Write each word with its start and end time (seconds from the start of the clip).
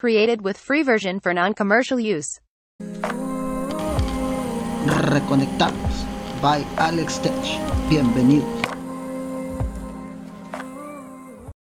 Created 0.00 0.40
with 0.40 0.56
free 0.56 0.82
version 0.82 1.20
for 1.20 1.34
non-commercial 1.34 2.00
use. 2.00 2.40
Reconectamos 5.12 6.06
by 6.40 6.64
Alex 6.78 7.18
Tech. 7.18 7.36
Bienvenidos. 7.90 8.48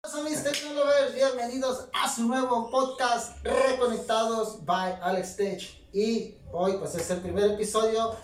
Hola 0.01 0.23
mis 0.23 0.41
tecnolovers, 0.41 1.13
bienvenidos 1.13 1.87
a 1.93 2.09
su 2.09 2.23
nuevo 2.23 2.71
podcast 2.71 3.45
Reconectados 3.45 4.65
by 4.65 4.97
Alex 5.03 5.35
Tech. 5.35 5.61
Y 5.93 6.33
hoy 6.51 6.77
pues 6.79 6.95
es 6.95 7.07
el 7.11 7.19
primer 7.19 7.51
episodio 7.51 8.15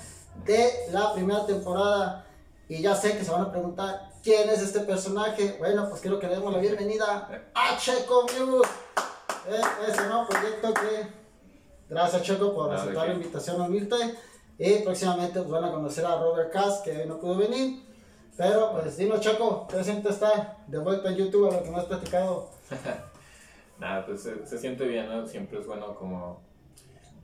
de 0.47 0.89
la 0.91 1.13
primera 1.13 1.45
temporada. 1.45 2.25
Y 2.67 2.81
ya 2.81 2.95
sé 2.95 3.15
que 3.15 3.23
se 3.23 3.29
van 3.29 3.41
a 3.41 3.51
preguntar 3.51 4.09
quién 4.23 4.49
es 4.49 4.63
este 4.63 4.79
personaje. 4.79 5.57
Bueno, 5.59 5.87
pues 5.87 6.01
quiero 6.01 6.19
que 6.19 6.25
le 6.25 6.37
demos 6.37 6.51
la 6.51 6.59
bienvenida 6.59 7.29
a 7.53 7.77
Checo 7.77 8.25
News. 9.47 9.65
ese 9.87 10.07
nuevo 10.07 10.27
proyecto 10.27 10.73
que 10.73 11.07
gracias 11.89 12.23
Checo 12.23 12.53
por 12.53 12.73
aceptar 12.73 13.07
la 13.07 13.13
invitación 13.13 13.61
a 13.61 13.65
unirte. 13.65 13.95
Y 14.57 14.79
próximamente 14.83 15.39
pues, 15.39 15.51
van 15.51 15.63
a 15.65 15.71
conocer 15.71 16.05
a 16.05 16.19
Robert 16.19 16.51
Cass, 16.51 16.81
que 16.83 16.91
hoy 16.91 17.07
no 17.07 17.19
pudo 17.19 17.37
venir. 17.37 17.83
Pero 18.37 18.71
pues 18.73 18.97
dinos 18.97 19.19
Checo, 19.19 19.67
¿qué 19.67 19.83
siente 19.83 20.09
estar 20.09 20.57
de 20.67 20.77
vuelta 20.77 21.09
en 21.09 21.17
YouTube 21.17 21.49
a 21.49 21.53
lo 21.53 21.63
que 21.63 21.71
no 21.71 21.77
has 21.77 21.85
platicado? 21.85 22.49
Nada, 23.79 24.05
pues 24.05 24.21
se, 24.21 24.57
siente 24.57 24.85
bien, 24.85 25.09
¿no? 25.09 25.27
Siempre 25.27 25.59
es 25.59 25.65
bueno 25.65 25.95
como 25.95 26.41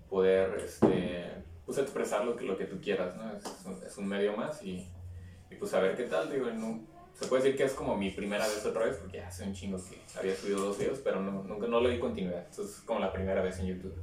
poder 0.10 0.60
este, 0.60 1.44
pues 1.66 1.78
expresar 1.78 2.26
lo 2.26 2.36
que, 2.36 2.46
lo 2.46 2.58
que 2.58 2.66
tú 2.66 2.82
quieras, 2.82 3.16
¿no? 3.16 3.32
Es, 3.32 3.84
es 3.86 3.98
un 3.98 4.08
medio 4.08 4.36
más 4.36 4.64
y, 4.64 4.90
y, 5.52 5.56
pues 5.56 5.74
a 5.76 5.80
ver 5.80 5.96
qué 5.96 6.04
tal, 6.04 6.32
digo, 6.32 6.48
no, 6.48 6.82
se 7.20 7.26
puede 7.28 7.44
decir 7.44 7.58
que 7.58 7.64
es 7.64 7.74
como 7.74 7.98
mi 7.98 8.12
primera 8.12 8.46
vez 8.48 8.66
otra 8.66 8.86
vez, 8.86 8.98
porque 8.98 9.22
hace 9.22 9.44
un 9.44 9.54
chingo 9.54 9.78
que 9.78 10.00
había 10.20 10.36
subido 10.36 10.60
dos 10.60 10.78
videos, 10.78 11.00
pero 11.04 11.20
no, 11.20 11.44
nunca 11.44 11.68
no 11.68 11.80
le 11.82 11.92
di 11.92 12.00
continuidad, 12.00 12.46
entonces 12.50 12.78
es 12.78 12.82
como 12.82 13.00
la 13.00 13.12
primera 13.12 13.42
vez 13.42 13.58
en 13.60 13.68
YouTube. 13.68 13.96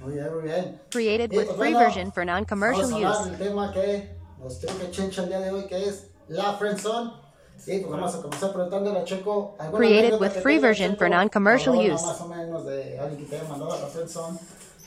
Muy 0.00 0.14
bien, 0.14 0.34
muy 0.34 0.42
bien. 0.42 0.80
Created 0.90 1.32
with 1.32 1.48
free 1.56 1.74
version 1.74 2.12
for 2.12 2.24
non-commercial 2.24 2.86
use. 2.86 3.02
Vamos 3.02 3.18
a 3.18 3.22
hablar 3.22 3.38
del 3.38 3.48
tema 3.48 3.72
que 3.72 4.10
nos 4.42 4.60
tiene 4.60 4.78
que 4.78 4.90
chencha 4.90 5.22
el 5.22 5.28
día 5.28 5.40
de 5.40 5.50
hoy, 5.50 5.66
que 5.66 5.88
es 5.88 6.08
la 6.28 6.54
friendzone. 6.54 7.12
Sí, 7.58 7.78
pues 7.78 7.90
vamos 7.90 8.14
a 8.14 8.20
comenzar 8.20 8.52
preguntándole 8.52 8.98
a 9.00 9.04
Checo. 9.04 9.56
Created 9.74 10.20
with 10.20 10.32
free 10.42 10.58
version 10.58 10.96
for 10.96 11.08
non-commercial 11.08 11.74
use. 11.74 12.04
Más 12.04 12.20
o 12.20 12.28
menos 12.28 12.66
de 12.66 12.98
alguien 12.98 13.24
que 13.24 13.30
te 13.30 13.36
haya 13.36 13.48
mandado 13.48 13.72
a 13.72 13.80
la 13.80 13.86
friendzone. 13.86 14.38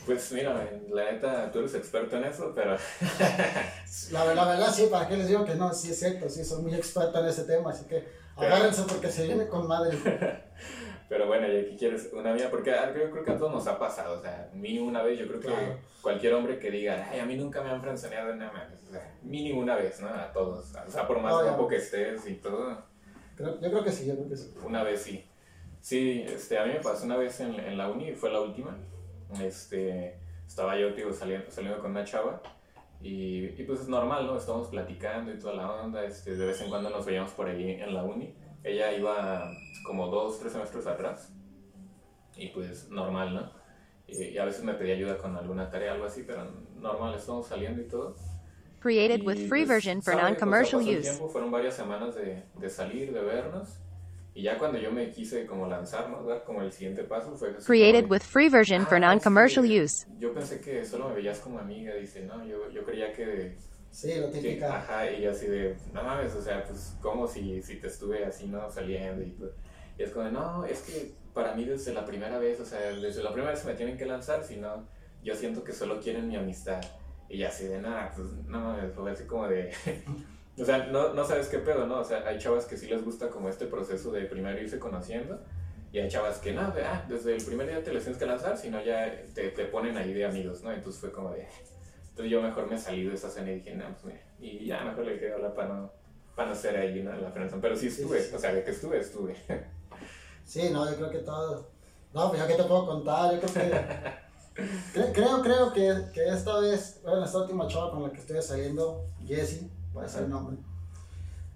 Pues 0.09 0.31
mira, 0.31 0.67
la 0.89 1.11
neta, 1.11 1.51
tú 1.51 1.59
eres 1.59 1.75
experto 1.75 2.17
en 2.17 2.23
eso, 2.23 2.51
pero... 2.55 2.71
la, 4.11 4.33
la, 4.33 4.45
verdad, 4.45 4.73
sí, 4.73 4.87
¿para 4.89 5.07
qué 5.07 5.17
les 5.17 5.27
digo 5.27 5.45
que 5.45 5.53
no? 5.53 5.71
Sí, 5.71 5.91
es 5.91 5.99
cierto, 5.99 6.27
sí, 6.27 6.43
soy 6.43 6.63
muy 6.63 6.73
experto 6.73 7.19
en 7.19 7.27
ese 7.27 7.43
tema, 7.43 7.69
así 7.69 7.85
que 7.85 8.07
agárrense 8.35 8.85
porque 8.89 9.11
se 9.11 9.27
viene 9.27 9.47
con 9.47 9.67
madre. 9.67 9.95
Pero 11.09 11.27
bueno, 11.27 11.47
y 11.47 11.57
aquí 11.57 11.77
quieres 11.77 12.09
una 12.11 12.33
mía, 12.33 12.49
porque 12.49 12.71
yo 12.71 13.11
creo 13.11 13.23
que 13.23 13.31
a 13.33 13.37
todos 13.37 13.53
nos 13.53 13.67
ha 13.67 13.77
pasado, 13.77 14.17
o 14.17 14.21
sea, 14.23 14.49
mínimo 14.51 14.87
una 14.87 15.03
vez, 15.03 15.19
yo 15.19 15.27
creo 15.27 15.41
que 15.41 15.77
cualquier 16.01 16.33
hombre 16.33 16.57
que 16.57 16.71
diga, 16.71 17.07
ay, 17.11 17.19
a 17.19 17.25
mí 17.27 17.37
nunca 17.37 17.61
me 17.61 17.69
han 17.69 17.79
frenzoneado 17.79 18.35
nada 18.35 18.51
más, 18.51 18.67
o 18.87 18.91
sea, 18.91 19.15
mínimo 19.21 19.61
una 19.61 19.75
vez, 19.75 20.01
¿no? 20.01 20.07
A 20.07 20.33
todos, 20.33 20.73
o 20.75 20.89
sea, 20.89 21.07
por 21.07 21.19
más 21.19 21.39
tiempo 21.43 21.67
que 21.67 21.75
estés 21.75 22.27
y 22.27 22.33
todo. 22.37 22.83
yo 23.37 23.59
creo 23.59 23.83
que 23.83 23.91
sí, 23.91 24.07
yo 24.07 24.15
creo 24.15 24.27
que 24.27 24.37
sí. 24.37 24.55
Una 24.65 24.81
vez 24.81 25.03
sí. 25.03 25.23
Sí, 25.81 26.25
este, 26.27 26.57
a 26.57 26.65
mí 26.65 26.73
me 26.73 26.79
pasó 26.79 27.05
una 27.05 27.15
vez 27.15 27.39
en, 27.41 27.53
en 27.59 27.77
la 27.77 27.89
uni, 27.89 28.13
fue 28.13 28.31
la 28.31 28.41
última, 28.41 28.75
este, 29.41 30.19
estaba 30.45 30.77
yo, 30.77 30.91
digo, 30.91 31.13
saliendo, 31.13 31.49
saliendo 31.51 31.81
con 31.81 31.91
una 31.91 32.03
chava, 32.03 32.41
y, 33.01 33.45
y, 33.45 33.63
pues 33.65 33.81
es 33.81 33.87
normal, 33.87 34.27
¿no? 34.27 34.37
Estamos 34.37 34.67
platicando 34.67 35.31
y 35.31 35.39
toda 35.39 35.53
la 35.53 35.71
onda, 35.71 36.03
este, 36.03 36.35
de 36.35 36.45
vez 36.45 36.59
en 36.61 36.69
cuando 36.69 36.89
nos 36.89 37.05
veíamos 37.05 37.31
por 37.31 37.47
ahí 37.47 37.71
en 37.71 37.93
la 37.93 38.03
uni, 38.03 38.35
ella 38.63 38.91
iba 38.91 39.51
como 39.85 40.07
dos, 40.07 40.39
tres 40.39 40.51
semestres 40.51 40.85
atrás. 40.85 41.33
Y 42.35 42.47
pues 42.49 42.89
normal, 42.89 43.33
¿no? 43.33 43.51
Y, 44.07 44.37
a 44.37 44.45
veces 44.45 44.63
me 44.63 44.73
pedía 44.73 44.95
ayuda 44.95 45.17
con 45.17 45.35
alguna 45.35 45.69
tarea, 45.69 45.93
algo 45.93 46.05
así, 46.05 46.23
pero 46.25 46.45
normal, 46.75 47.15
estamos 47.15 47.47
saliendo 47.47 47.81
y 47.81 47.87
todo. 47.87 48.15
Created 48.79 49.25
with 49.25 49.47
free 49.47 49.65
pues, 49.65 49.67
version 49.67 50.01
for 50.01 50.15
non-commercial 50.15 50.81
use. 50.81 51.01
Tiempo, 51.01 51.27
fueron 51.27 51.51
varias 51.51 51.75
semanas 51.75 52.15
de, 52.15 52.43
de, 52.55 52.69
salir, 52.69 53.13
de 53.13 53.21
vernos. 53.21 53.77
Y 54.33 54.43
ya 54.43 54.57
cuando 54.57 54.77
yo 54.77 54.91
me 54.91 55.11
quise 55.11 55.45
como 55.45 55.67
lanzar, 55.67 56.09
¿no? 56.09 56.23
Dar 56.23 56.43
como 56.43 56.61
el 56.61 56.71
siguiente 56.71 57.03
paso 57.03 57.35
fue... 57.35 57.55
Created 57.55 58.09
with 58.09 58.21
free 58.21 58.49
version 58.49 58.85
for 58.85 58.97
ah, 58.97 58.99
non-commercial 58.99 59.65
use. 59.65 60.05
Yo 60.19 60.33
pensé 60.33 60.61
que 60.61 60.85
solo 60.85 61.09
me 61.09 61.15
veías 61.15 61.39
como 61.39 61.59
amiga, 61.59 61.95
dice, 61.95 62.21
no, 62.21 62.45
yo, 62.45 62.69
yo 62.69 62.85
creía 62.85 63.11
que 63.11 63.55
Sí, 63.91 64.13
lo 64.15 64.29
típico. 64.29 64.65
Ajá, 64.65 65.11
y 65.11 65.25
así 65.25 65.47
de, 65.47 65.75
no 65.93 66.03
mames, 66.03 66.33
o 66.35 66.41
sea, 66.41 66.63
pues 66.65 66.95
como 67.01 67.27
si, 67.27 67.61
si 67.61 67.77
te 67.77 67.87
estuve 67.87 68.23
así, 68.25 68.47
¿no? 68.47 68.69
Saliendo 68.69 69.23
y 69.23 69.31
todo. 69.31 69.53
Y 69.97 70.03
es 70.03 70.11
como, 70.11 70.29
no, 70.29 70.65
es 70.65 70.81
que 70.81 71.11
para 71.33 71.55
mí 71.55 71.65
desde 71.65 71.93
la 71.93 72.05
primera 72.05 72.37
vez, 72.37 72.59
o 72.59 72.65
sea, 72.65 72.79
desde 72.79 73.23
la 73.23 73.33
primera 73.33 73.51
vez 73.51 73.65
me 73.65 73.73
tienen 73.73 73.97
que 73.97 74.05
lanzar, 74.05 74.43
si 74.43 74.57
no, 74.57 74.87
yo 75.23 75.35
siento 75.35 75.63
que 75.63 75.73
solo 75.73 75.99
quieren 75.99 76.27
mi 76.27 76.35
amistad. 76.35 76.81
Y 77.27 77.43
así 77.43 77.65
de, 77.65 77.81
nada, 77.81 78.11
pues 78.15 78.27
no 78.47 78.59
mames, 78.59 78.93
fue 78.93 79.11
así 79.11 79.25
como 79.25 79.47
de... 79.47 79.71
o 80.59 80.65
sea, 80.65 80.87
no, 80.87 81.13
no 81.13 81.25
sabes 81.25 81.47
qué 81.47 81.59
pedo, 81.59 81.85
¿no? 81.85 81.99
O 81.99 82.03
sea, 82.03 82.27
hay 82.27 82.37
chavas 82.37 82.65
que 82.65 82.77
sí 82.77 82.87
les 82.87 83.03
gusta 83.03 83.29
como 83.29 83.49
este 83.49 83.65
proceso 83.65 84.11
de 84.11 84.25
primero 84.25 84.59
irse 84.59 84.79
conociendo. 84.79 85.39
Y 85.91 85.99
hay 85.99 86.07
chavas 86.07 86.37
que 86.37 86.53
no, 86.53 86.61
ah, 86.61 87.05
desde 87.07 87.35
el 87.35 87.43
primer 87.43 87.67
día 87.67 87.83
te 87.83 87.91
les 87.91 88.03
tienes 88.03 88.19
que 88.19 88.25
lanzar, 88.25 88.55
sino 88.57 88.83
ya 88.83 89.11
te, 89.33 89.49
te 89.49 89.65
ponen 89.65 89.97
ahí 89.97 90.13
de 90.13 90.25
amigos, 90.25 90.61
¿no? 90.61 90.71
Entonces 90.71 91.01
fue 91.01 91.11
como 91.11 91.31
de, 91.31 91.47
entonces 92.09 92.31
yo 92.31 92.41
mejor 92.41 92.69
me 92.69 92.77
salí 92.77 93.05
de 93.05 93.15
esa 93.15 93.29
cena 93.29 93.49
y 93.49 93.55
dije, 93.55 93.73
no, 93.75 93.85
pues 93.93 94.05
mira, 94.05 94.21
y 94.39 94.65
ya 94.67 94.83
mejor 94.83 95.05
le 95.05 95.17
quedé 95.17 95.33
hablar 95.33 95.55
para 95.55 95.69
no, 95.69 95.91
para 96.35 96.49
no 96.49 96.55
ser 96.55 96.77
ahí 96.77 97.01
¿no? 97.01 97.15
la 97.15 97.31
friendzone. 97.31 97.61
Pero 97.61 97.75
sí 97.75 97.87
estuve, 97.87 98.19
o 98.35 98.37
sea, 98.37 98.53
de 98.53 98.63
que 98.63 98.71
estuve, 98.71 98.99
estuve. 98.99 99.35
Sí, 100.45 100.69
no, 100.71 100.89
yo 100.89 100.95
creo 100.95 101.09
que 101.11 101.19
todo. 101.19 101.69
No, 102.13 102.29
pues 102.29 102.41
ya 102.41 102.47
que 102.47 102.55
te 102.55 102.63
puedo 102.63 102.85
contar, 102.85 103.35
yo 103.35 103.39
creo 103.39 103.53
que. 103.53 105.13
creo, 105.13 105.41
creo 105.41 105.73
que, 105.73 106.11
que 106.11 106.27
esta 106.27 106.59
vez, 106.59 107.01
bueno, 107.03 107.23
esta 107.23 107.37
última 107.37 107.67
chava 107.67 107.91
con 107.91 108.03
la 108.03 108.11
que 108.11 108.17
estoy 108.17 108.41
saliendo, 108.41 109.05
Jessie, 109.25 109.71
a 109.97 110.07
ser 110.07 110.23
el 110.23 110.29
nombre. 110.29 110.57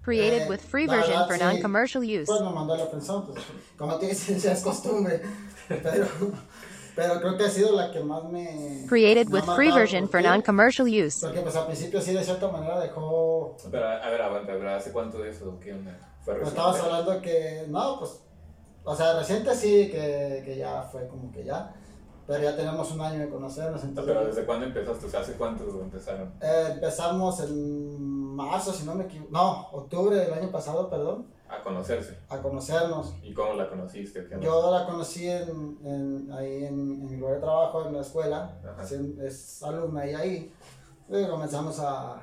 Created 0.02 0.42
eh, 0.42 0.48
with 0.48 0.60
free 0.60 0.86
version 0.86 1.26
for 1.26 1.38
non-commercial 1.38 2.04
use. 2.04 2.26
Pues 2.26 2.40
me 2.42 2.50
mandó 2.50 2.76
la 2.76 2.86
friendzone, 2.86 3.26
pues 3.26 3.44
como 3.78 3.96
te 3.96 4.08
dices, 4.08 4.42
ya 4.44 4.52
es 4.52 4.62
costumbre. 4.62 5.22
Pero. 5.68 6.06
Pero 6.94 7.20
creo 7.20 7.36
que 7.36 7.44
ha 7.44 7.50
sido 7.50 7.74
la 7.74 7.90
que 7.90 8.00
más 8.00 8.24
me. 8.24 8.84
Created 8.88 9.28
with 9.30 9.44
free 9.56 9.70
version 9.72 10.08
for 10.08 10.22
non-commercial 10.22 10.86
use. 10.86 11.20
Porque 11.20 11.40
pues 11.40 11.56
al 11.56 11.66
principio 11.66 12.00
sí 12.00 12.12
de 12.12 12.22
cierta 12.22 12.48
manera 12.48 12.78
dejó. 12.78 13.56
Pero 13.70 13.88
a 13.88 14.10
ver, 14.10 14.22
aguanta, 14.22 14.76
¿hace 14.76 14.92
cuánto 14.92 15.18
de 15.18 15.30
eso? 15.30 15.58
¿Qué 15.58 15.72
onda? 15.72 15.98
¿Fue 16.24 16.34
pues 16.34 16.48
estabas 16.48 16.80
hablando 16.80 17.20
que. 17.20 17.64
No, 17.68 17.98
pues. 17.98 18.20
O 18.84 18.94
sea, 18.94 19.18
reciente 19.18 19.54
sí, 19.54 19.90
que, 19.90 20.42
que 20.44 20.56
ya 20.58 20.82
fue 20.82 21.08
como 21.08 21.32
que 21.32 21.44
ya. 21.44 21.74
Pero 22.26 22.42
ya 22.42 22.56
tenemos 22.56 22.90
un 22.92 23.00
año 23.00 23.20
de 23.20 23.28
conocernos. 23.28 23.82
Entonces, 23.82 24.14
pero 24.14 24.26
¿desde 24.26 24.44
cuándo 24.46 24.66
empezaste? 24.66 25.06
O 25.06 25.10
sea, 25.10 25.20
¿hace 25.20 25.32
cuánto 25.32 25.64
empezaron? 25.80 26.32
Eh, 26.40 26.68
empezamos 26.72 27.40
en 27.40 28.13
marzo, 28.34 28.72
si 28.72 28.84
no 28.84 28.94
me 28.94 29.04
equivoco. 29.04 29.30
No, 29.32 29.68
octubre 29.72 30.16
del 30.16 30.32
año 30.32 30.50
pasado, 30.50 30.90
perdón. 30.90 31.26
A 31.48 31.62
conocerse. 31.62 32.18
A 32.28 32.38
conocernos. 32.38 33.14
¿Y 33.22 33.32
cómo 33.32 33.54
la 33.54 33.68
conociste? 33.68 34.28
Yo 34.40 34.70
la 34.70 34.86
conocí 34.86 35.28
en, 35.28 35.78
en, 35.84 36.32
ahí 36.32 36.64
en, 36.64 36.80
en, 36.80 37.10
mi 37.10 37.16
lugar 37.16 37.36
de 37.36 37.40
trabajo, 37.40 37.86
en 37.86 37.94
la 37.94 38.00
escuela. 38.00 38.58
Es, 39.22 39.62
alumna 39.62 40.06
y 40.06 40.14
ahí. 40.14 40.54
Y 41.08 41.26
comenzamos 41.26 41.78
a, 41.80 42.14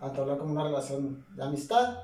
a 0.00 0.06
hablar 0.06 0.38
como 0.38 0.52
una 0.52 0.64
relación 0.64 1.26
de 1.34 1.42
amistad. 1.42 1.98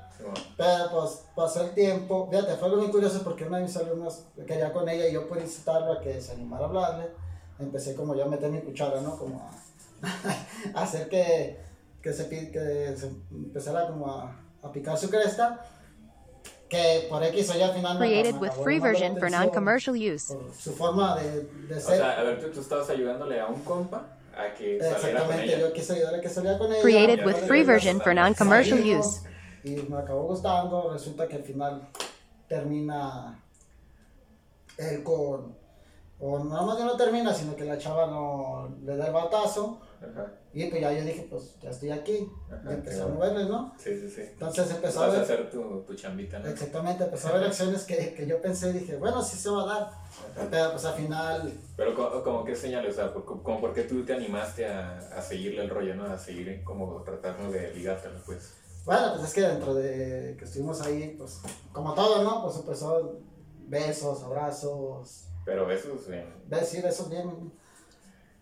Pero 0.57 0.89
pues 0.91 1.25
pasó 1.35 1.63
el 1.63 1.73
tiempo. 1.73 2.27
Fíjate, 2.29 2.55
fue 2.57 2.67
algo 2.67 2.81
muy 2.81 2.91
curioso 2.91 3.21
porque 3.23 3.45
una 3.45 3.57
de 3.57 3.63
mis 3.63 3.77
alumnos 3.77 4.25
quería 4.45 4.71
con 4.73 4.87
ella 4.89 5.07
y 5.07 5.13
yo 5.13 5.27
por 5.27 5.37
incitarlo 5.37 5.93
a 5.93 6.01
que 6.01 6.21
se 6.21 6.33
animara 6.33 6.65
a 6.65 6.67
hablarle. 6.67 7.09
Empecé 7.57 7.95
como 7.95 8.15
yo 8.15 8.25
a 8.25 8.27
meter 8.27 8.49
mi 8.51 8.61
cuchara, 8.61 9.01
¿no? 9.01 9.17
Como 9.17 9.41
a, 9.41 10.81
hacer 10.81 11.09
que, 11.09 11.59
que, 12.01 12.13
se, 12.13 12.29
que 12.29 12.93
se 12.97 13.07
empezara 13.31 13.87
como 13.87 14.07
a, 14.11 14.35
a 14.61 14.71
picar 14.71 14.97
su 14.97 15.09
cresta 15.09 15.65
que 16.69 17.07
por 17.09 17.23
X 17.23 17.49
o 17.49 17.57
Y 17.57 17.61
al 17.61 17.73
final 17.73 17.97
Created 17.97 18.35
with 18.35 18.51
free 18.63 18.79
version 18.79 19.17
for 19.17 19.29
non-commercial 19.29 19.95
use. 19.95 20.33
su 20.57 20.71
forma 20.73 21.19
de, 21.19 21.41
de 21.67 21.81
ser. 21.81 21.95
O 21.95 21.97
sea, 21.97 22.19
a 22.19 22.23
ver, 22.23 22.39
tú, 22.39 22.51
tú 22.51 22.61
estabas 22.61 22.89
ayudándole 22.89 23.39
a 23.39 23.47
un 23.47 23.61
compa 23.63 24.17
a 24.37 24.53
que 24.53 24.79
saliera 24.79 25.25
con 25.25 25.39
ella. 25.39 25.59
yo 25.59 25.73
quise 25.73 25.93
ayudarle 25.93 26.19
a 26.19 26.21
que 26.21 26.29
saliera 26.29 26.57
con 26.57 26.71
ella. 26.71 26.81
Created 26.81 27.25
with 27.25 27.35
free 27.47 27.63
version 27.63 27.99
for 27.99 28.13
non-commercial 28.13 28.79
use. 28.79 29.21
Y 29.63 29.71
me 29.89 29.97
acabó 29.97 30.23
gustando, 30.27 30.93
resulta 30.93 31.27
que 31.27 31.37
al 31.37 31.43
final 31.43 31.89
termina 32.47 33.43
él 34.77 35.03
con 35.03 35.57
o 36.21 36.43
nada 36.43 36.61
más 36.63 36.77
que 36.77 36.83
no 36.83 36.97
termina, 36.97 37.33
sino 37.33 37.55
que 37.55 37.65
la 37.65 37.77
chava 37.77 38.05
no 38.07 38.69
le 38.83 38.95
da 38.95 39.07
el 39.07 39.13
batazo. 39.13 39.81
Y 40.53 40.65
pues 40.65 40.81
ya 40.81 40.91
yo 40.91 41.03
dije, 41.03 41.27
pues 41.29 41.59
ya 41.61 41.69
estoy 41.69 41.91
aquí. 41.91 42.27
Ajá, 42.49 42.73
empecé 42.73 43.01
a 43.01 43.07
moverle, 43.07 43.45
¿no? 43.45 43.73
Sí, 43.77 43.99
sí, 43.99 44.09
sí. 44.09 44.21
Entonces 44.21 44.71
empezó 44.71 45.03
a 45.03 45.09
ver. 45.09 45.19
a 45.19 45.21
hacer 45.23 45.49
tu, 45.51 45.81
tu 45.81 45.93
chambita, 45.93 46.39
¿no? 46.39 46.47
Exactamente, 46.47 47.03
empezó 47.03 47.27
a 47.27 47.33
ver 47.33 47.43
acciones 47.43 47.83
que, 47.83 48.13
que 48.13 48.25
yo 48.25 48.41
pensé 48.41 48.69
y 48.69 48.73
dije, 48.73 48.95
bueno, 48.95 49.21
sí 49.21 49.37
se 49.37 49.49
va 49.49 49.63
a 49.63 49.65
dar. 49.65 49.91
Pero 50.49 50.71
pues 50.71 50.85
al 50.85 50.93
final. 50.95 51.53
Pero, 51.77 52.23
como, 52.23 52.43
qué 52.43 52.55
señales? 52.55 52.93
O 52.93 52.95
sea, 52.95 53.13
como 53.13 53.61
por 53.61 53.73
qué 53.73 53.83
tú 53.83 54.03
te 54.03 54.13
animaste 54.13 54.65
a, 54.65 54.97
a 54.97 55.21
seguirle 55.21 55.63
el 55.63 55.69
rollo, 55.69 55.95
¿no? 55.95 56.05
A 56.05 56.17
seguir 56.17 56.63
como 56.63 57.03
tratando 57.03 57.51
de 57.51 57.73
ligártelo, 57.73 58.19
pues. 58.25 58.53
Bueno, 58.85 59.13
pues 59.15 59.27
es 59.27 59.33
que 59.33 59.41
dentro 59.41 59.75
de 59.75 60.35
que 60.37 60.45
estuvimos 60.45 60.81
ahí, 60.81 61.15
pues 61.17 61.41
como 61.71 61.93
todo, 61.93 62.23
¿no? 62.23 62.41
Pues 62.43 62.55
empezó 62.57 63.19
besos, 63.67 64.23
abrazos 64.23 65.27
Pero 65.45 65.65
besos 65.67 66.07
en... 66.09 66.25
¿Ves? 66.47 66.69
Sí, 66.69 66.81
besos 66.81 67.09
bien. 67.09 67.51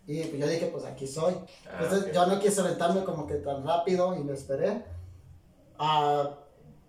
Y 0.08 0.24
pues 0.24 0.40
yo 0.42 0.48
dije, 0.48 0.68
pues 0.68 0.86
aquí 0.86 1.06
soy. 1.06 1.34
Ah, 1.70 1.80
Entonces 1.82 2.08
ok. 2.08 2.14
yo 2.14 2.26
no 2.28 2.40
quise 2.40 2.62
aventarme 2.62 3.04
como 3.04 3.28
que 3.28 3.36
tan 3.36 3.64
rápido 3.66 4.16
y 4.16 4.24
me 4.24 4.34
esperé. 4.34 4.84
Ah, 5.78 6.30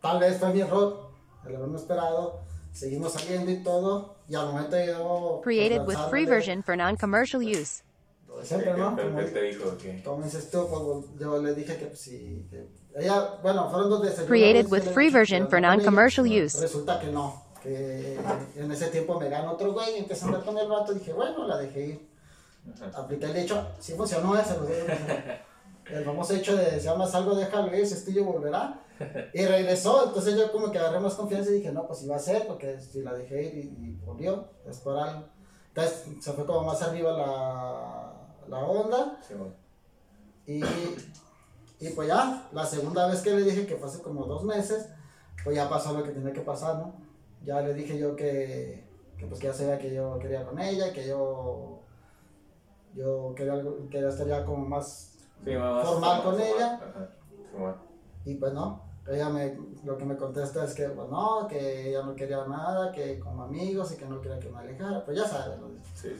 tal 0.00 0.20
vez 0.20 0.38
fue 0.38 0.52
mi 0.52 0.60
error, 0.60 1.10
el 1.46 1.56
haberme 1.56 1.76
esperado. 1.76 2.40
Seguimos 2.72 3.12
saliendo 3.12 3.50
y 3.50 3.62
todo. 3.62 4.16
Y 4.28 4.34
al 4.34 4.46
momento 4.46 4.76
yo. 4.84 5.40
pues, 5.42 5.56
Created 5.56 5.86
with 5.86 5.96
free 6.10 6.26
version 6.26 6.62
for 6.62 6.76
non-commercial 6.76 7.42
use. 7.42 7.82
lo 8.28 8.38
de 8.38 8.44
Siempre, 8.46 8.74
¿no? 8.74 8.94
¿Qué- 8.94 9.02
Como, 9.02 9.18
qué 9.18 9.24
te 9.24 9.42
dijo? 9.42 9.78
que 9.78 10.02
como 10.02 10.22
dices 10.22 10.50
tú, 10.50 10.66
pues 10.68 11.18
yo 11.20 11.42
le 11.42 11.54
dije 11.54 11.76
que 11.76 11.86
pues, 11.86 12.00
sí. 12.00 12.46
que- 12.50 12.68
ella, 12.94 13.36
bueno, 13.42 13.68
fueron 13.70 13.90
dos 13.90 14.02
veces. 14.02 14.26
Created 14.26 14.66
with 14.70 14.82
free 14.92 15.10
version 15.10 15.48
for 15.48 15.60
non-commercial 15.60 16.26
use. 16.26 16.60
Resulta 16.60 17.00
que 17.00 17.08
no. 17.08 17.42
Que 17.62 18.16
en 18.56 18.70
ese 18.70 18.86
tiempo 18.88 19.18
me 19.18 19.28
ganó 19.28 19.52
otro 19.52 19.72
güey 19.72 19.96
y 19.96 19.98
empecé 19.98 20.24
a 20.24 20.28
andar 20.28 20.44
con 20.44 20.56
el 20.58 20.68
vato. 20.68 20.94
Dije, 20.94 21.12
bueno, 21.12 21.46
la 21.46 21.56
dejé 21.58 21.86
ir. 21.86 22.08
Ajá. 22.74 23.00
apliqué 23.02 23.26
el 23.26 23.36
hecho, 23.36 23.68
sí 23.78 23.92
funcionó 23.94 24.36
ese, 24.38 24.54
pues, 24.54 24.70
el 25.90 26.04
famoso 26.04 26.34
hecho 26.34 26.56
de 26.56 26.70
se 26.70 26.80
llama 26.80 27.06
algo 27.12 27.34
déjalo 27.34 27.68
ir, 27.68 27.82
ese 27.82 27.94
estudio 27.94 28.24
volverá. 28.24 28.80
Y 29.32 29.46
regresó, 29.46 30.06
entonces 30.08 30.36
yo 30.36 30.50
como 30.50 30.72
que 30.72 30.78
agarré 30.78 30.98
más 30.98 31.14
confianza 31.14 31.50
y 31.50 31.54
dije, 31.54 31.70
no, 31.72 31.86
pues 31.86 32.02
iba 32.02 32.16
a 32.16 32.18
ser, 32.18 32.46
porque 32.48 32.80
si 32.80 33.00
la 33.02 33.14
dejé 33.14 33.42
ir 33.44 33.54
y, 33.54 33.60
y 33.86 34.00
volvió, 34.04 34.48
es 34.68 34.78
por 34.78 34.98
algo. 34.98 35.24
Entonces 35.68 36.04
se 36.20 36.32
fue 36.32 36.44
como 36.44 36.64
más 36.64 36.82
arriba 36.82 37.12
la, 37.12 38.12
la 38.48 38.64
onda 38.64 39.18
Sí, 39.26 39.34
bueno. 39.34 39.54
y, 40.46 40.64
y 41.80 41.90
pues 41.90 42.08
ya, 42.08 42.48
la 42.52 42.66
segunda 42.66 43.06
vez 43.06 43.20
que 43.20 43.30
le 43.30 43.42
dije 43.44 43.66
que 43.66 43.76
fue 43.76 43.88
hace 43.88 44.02
como 44.02 44.24
dos 44.26 44.42
meses, 44.42 44.88
pues 45.44 45.54
ya 45.54 45.68
pasó 45.68 45.92
lo 45.96 46.02
que 46.02 46.10
tenía 46.10 46.32
que 46.32 46.40
pasar, 46.40 46.76
¿no? 46.78 46.94
Ya 47.44 47.60
le 47.60 47.72
dije 47.74 47.96
yo 47.96 48.16
que, 48.16 48.84
que 49.16 49.26
pues 49.26 49.38
que 49.38 49.46
ya 49.46 49.52
sabía 49.54 49.78
que 49.78 49.94
yo 49.94 50.18
quería 50.18 50.44
con 50.44 50.58
ella, 50.58 50.92
que 50.92 51.06
yo, 51.06 51.77
yo 52.94 53.32
quería, 53.36 53.54
algo- 53.54 53.88
que 53.90 54.00
ya 54.00 54.08
estaría 54.08 54.44
como 54.44 54.64
más, 54.66 55.14
Sí, 55.44 55.52
más 55.54 55.86
Formal 55.86 56.22
con 56.22 56.40
ella. 56.40 56.74
Ajá. 56.74 57.08
Sí, 57.30 57.36
bueno. 57.58 57.76
y 58.24 58.34
pues 58.34 58.52
no, 58.52 58.82
ella 59.10 59.28
me, 59.30 59.56
lo 59.84 59.96
que 59.96 60.04
me 60.04 60.16
contesta 60.16 60.64
es 60.64 60.74
que 60.74 60.84
pues 60.88 61.08
no, 61.08 61.46
que 61.48 61.88
ella 61.90 62.02
no 62.02 62.14
quería 62.14 62.44
nada, 62.46 62.92
que 62.92 63.18
como 63.20 63.42
amigos 63.44 63.92
y 63.92 63.96
que 63.96 64.06
no 64.06 64.20
quería 64.20 64.38
que 64.38 64.48
me 64.50 64.58
alejara, 64.58 65.04
pues 65.04 65.16
ya 65.16 65.24
sabes, 65.26 65.58
¿no? 65.58 65.68
Sí, 65.94 66.08
sí, 66.10 66.16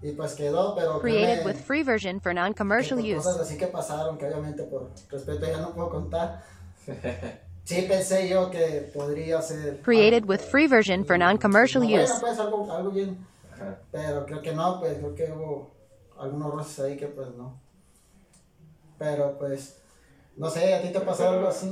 sí. 0.00 0.08
Y 0.08 0.12
pues 0.12 0.34
quedó, 0.34 0.74
pero 0.74 0.98
Created 1.00 1.38
créeme 1.38 1.44
with 1.44 1.56
free 1.56 1.82
version 1.82 2.20
for 2.20 2.32
non-commercial 2.34 2.98
por 2.98 3.04
cosas 3.16 3.34
use. 3.36 3.40
así 3.42 3.56
que 3.58 3.66
pasaron, 3.68 4.18
que 4.18 4.26
obviamente 4.26 4.62
por 4.64 4.90
respeto 5.10 5.46
ya 5.46 5.58
no 5.60 5.72
puedo 5.74 5.88
contar. 5.90 6.42
Sí 7.64 7.82
pensé 7.82 8.28
yo 8.30 8.50
que 8.50 8.90
podría 8.94 9.42
ser... 9.42 9.80
Created 9.82 10.24
with 10.26 10.40
free 10.40 10.66
version 10.66 11.04
for 11.04 11.18
non-commercial 11.18 11.82
Bueno, 11.82 12.02
use. 12.02 12.18
pues 12.20 12.38
algo, 12.38 12.72
algo 12.72 12.90
bien, 12.90 13.26
Ajá. 13.60 13.78
pero 13.90 14.24
creo 14.26 14.42
que 14.42 14.54
no, 14.54 14.78
pues 14.80 14.98
creo 14.98 15.14
que 15.14 15.32
hubo 15.32 15.74
algunos 16.18 16.52
roces 16.52 16.80
ahí 16.80 16.96
que 16.96 17.06
pues 17.08 17.28
no. 17.34 17.60
Pero 18.98 19.38
pues, 19.38 19.80
no 20.36 20.50
sé, 20.50 20.74
¿a 20.74 20.82
ti 20.82 20.90
te 20.92 21.00
pasó 21.00 21.28
algo 21.28 21.48
así? 21.48 21.70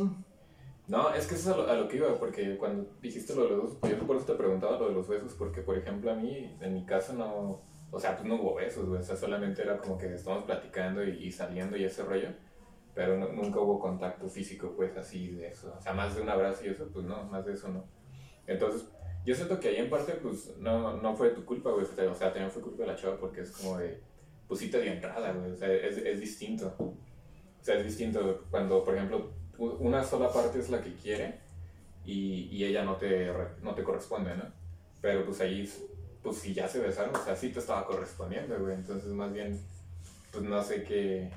No, 0.88 1.12
es 1.12 1.26
que 1.26 1.34
eso 1.34 1.50
es 1.50 1.56
a 1.56 1.58
lo, 1.58 1.68
a 1.70 1.74
lo 1.74 1.88
que 1.88 1.96
iba, 1.96 2.14
porque 2.14 2.56
cuando 2.58 2.88
dijiste 3.00 3.34
lo 3.34 3.42
de 3.44 3.50
los 3.50 3.62
besos, 3.64 3.78
pues 3.80 3.98
yo 3.98 4.06
por 4.06 4.16
eso 4.16 4.26
te 4.26 4.34
preguntaba 4.34 4.78
lo 4.78 4.88
de 4.88 4.94
los 4.94 5.08
besos, 5.08 5.34
porque 5.34 5.60
por 5.62 5.76
ejemplo 5.76 6.12
a 6.12 6.14
mí, 6.14 6.56
en 6.60 6.74
mi 6.74 6.86
caso 6.86 7.12
no, 7.14 7.60
o 7.90 7.98
sea, 8.00 8.16
pues 8.16 8.28
no 8.28 8.36
hubo 8.36 8.54
besos, 8.54 8.88
o 8.88 9.02
sea, 9.02 9.16
solamente 9.16 9.62
era 9.62 9.78
como 9.78 9.98
que 9.98 10.14
estábamos 10.14 10.44
platicando 10.44 11.02
y, 11.04 11.24
y 11.26 11.32
saliendo 11.32 11.76
y 11.76 11.84
ese 11.84 12.04
rollo, 12.04 12.28
pero 12.94 13.16
no- 13.18 13.32
nunca 13.32 13.58
hubo 13.58 13.80
contacto 13.80 14.28
físico, 14.28 14.74
pues 14.76 14.96
así 14.96 15.32
de 15.32 15.48
eso, 15.48 15.74
o 15.76 15.80
sea, 15.80 15.92
más 15.92 16.14
de 16.14 16.22
un 16.22 16.28
abrazo 16.28 16.64
y 16.64 16.68
eso, 16.68 16.88
pues 16.92 17.04
no, 17.04 17.24
más 17.24 17.44
de 17.44 17.54
eso 17.54 17.68
no. 17.68 17.82
Entonces, 18.46 18.88
yo 19.26 19.34
siento 19.34 19.60
que 19.60 19.68
ahí 19.68 19.76
en 19.76 19.90
parte, 19.90 20.12
pues 20.14 20.56
no, 20.58 20.96
no 20.96 21.14
fue 21.16 21.30
tu 21.30 21.44
culpa, 21.44 21.70
güey, 21.70 21.84
o 21.84 22.14
sea, 22.14 22.32
también 22.32 22.50
fue 22.50 22.62
culpa 22.62 22.82
de 22.84 22.86
la 22.88 22.96
chava, 22.96 23.18
porque 23.18 23.42
es 23.42 23.50
como 23.50 23.76
de, 23.78 24.00
pues 24.48 24.60
sí 24.60 24.70
te 24.70 24.80
dio 24.80 24.92
entrada, 24.92 25.32
güey, 25.32 25.50
o 25.52 25.56
sea, 25.56 25.70
es, 25.72 25.98
es 25.98 26.20
distinto. 26.20 26.74
O 26.78 26.94
sea, 27.66 27.74
es 27.78 27.84
distinto 27.84 28.44
cuando, 28.50 28.82
por 28.84 28.94
ejemplo, 28.94 29.32
una 29.58 30.04
sola 30.04 30.32
parte 30.32 30.58
es 30.60 30.70
la 30.70 30.80
que 30.80 30.94
quiere 30.94 31.40
y, 32.04 32.48
y 32.52 32.64
ella 32.64 32.84
no 32.84 32.96
te, 32.96 33.30
no 33.62 33.74
te 33.74 33.82
corresponde, 33.82 34.36
¿no? 34.36 34.44
Pero 35.00 35.24
pues 35.24 35.40
ahí, 35.40 35.68
pues 36.22 36.36
si 36.38 36.54
ya 36.54 36.68
se 36.68 36.78
besaron, 36.78 37.14
o 37.16 37.24
sea, 37.24 37.34
sí 37.34 37.50
te 37.50 37.58
estaba 37.58 37.84
correspondiendo, 37.86 38.56
güey. 38.60 38.74
Entonces, 38.74 39.08
más 39.10 39.32
bien, 39.32 39.60
pues 40.30 40.44
no 40.44 40.62
sé 40.62 40.84
qué. 40.84 41.30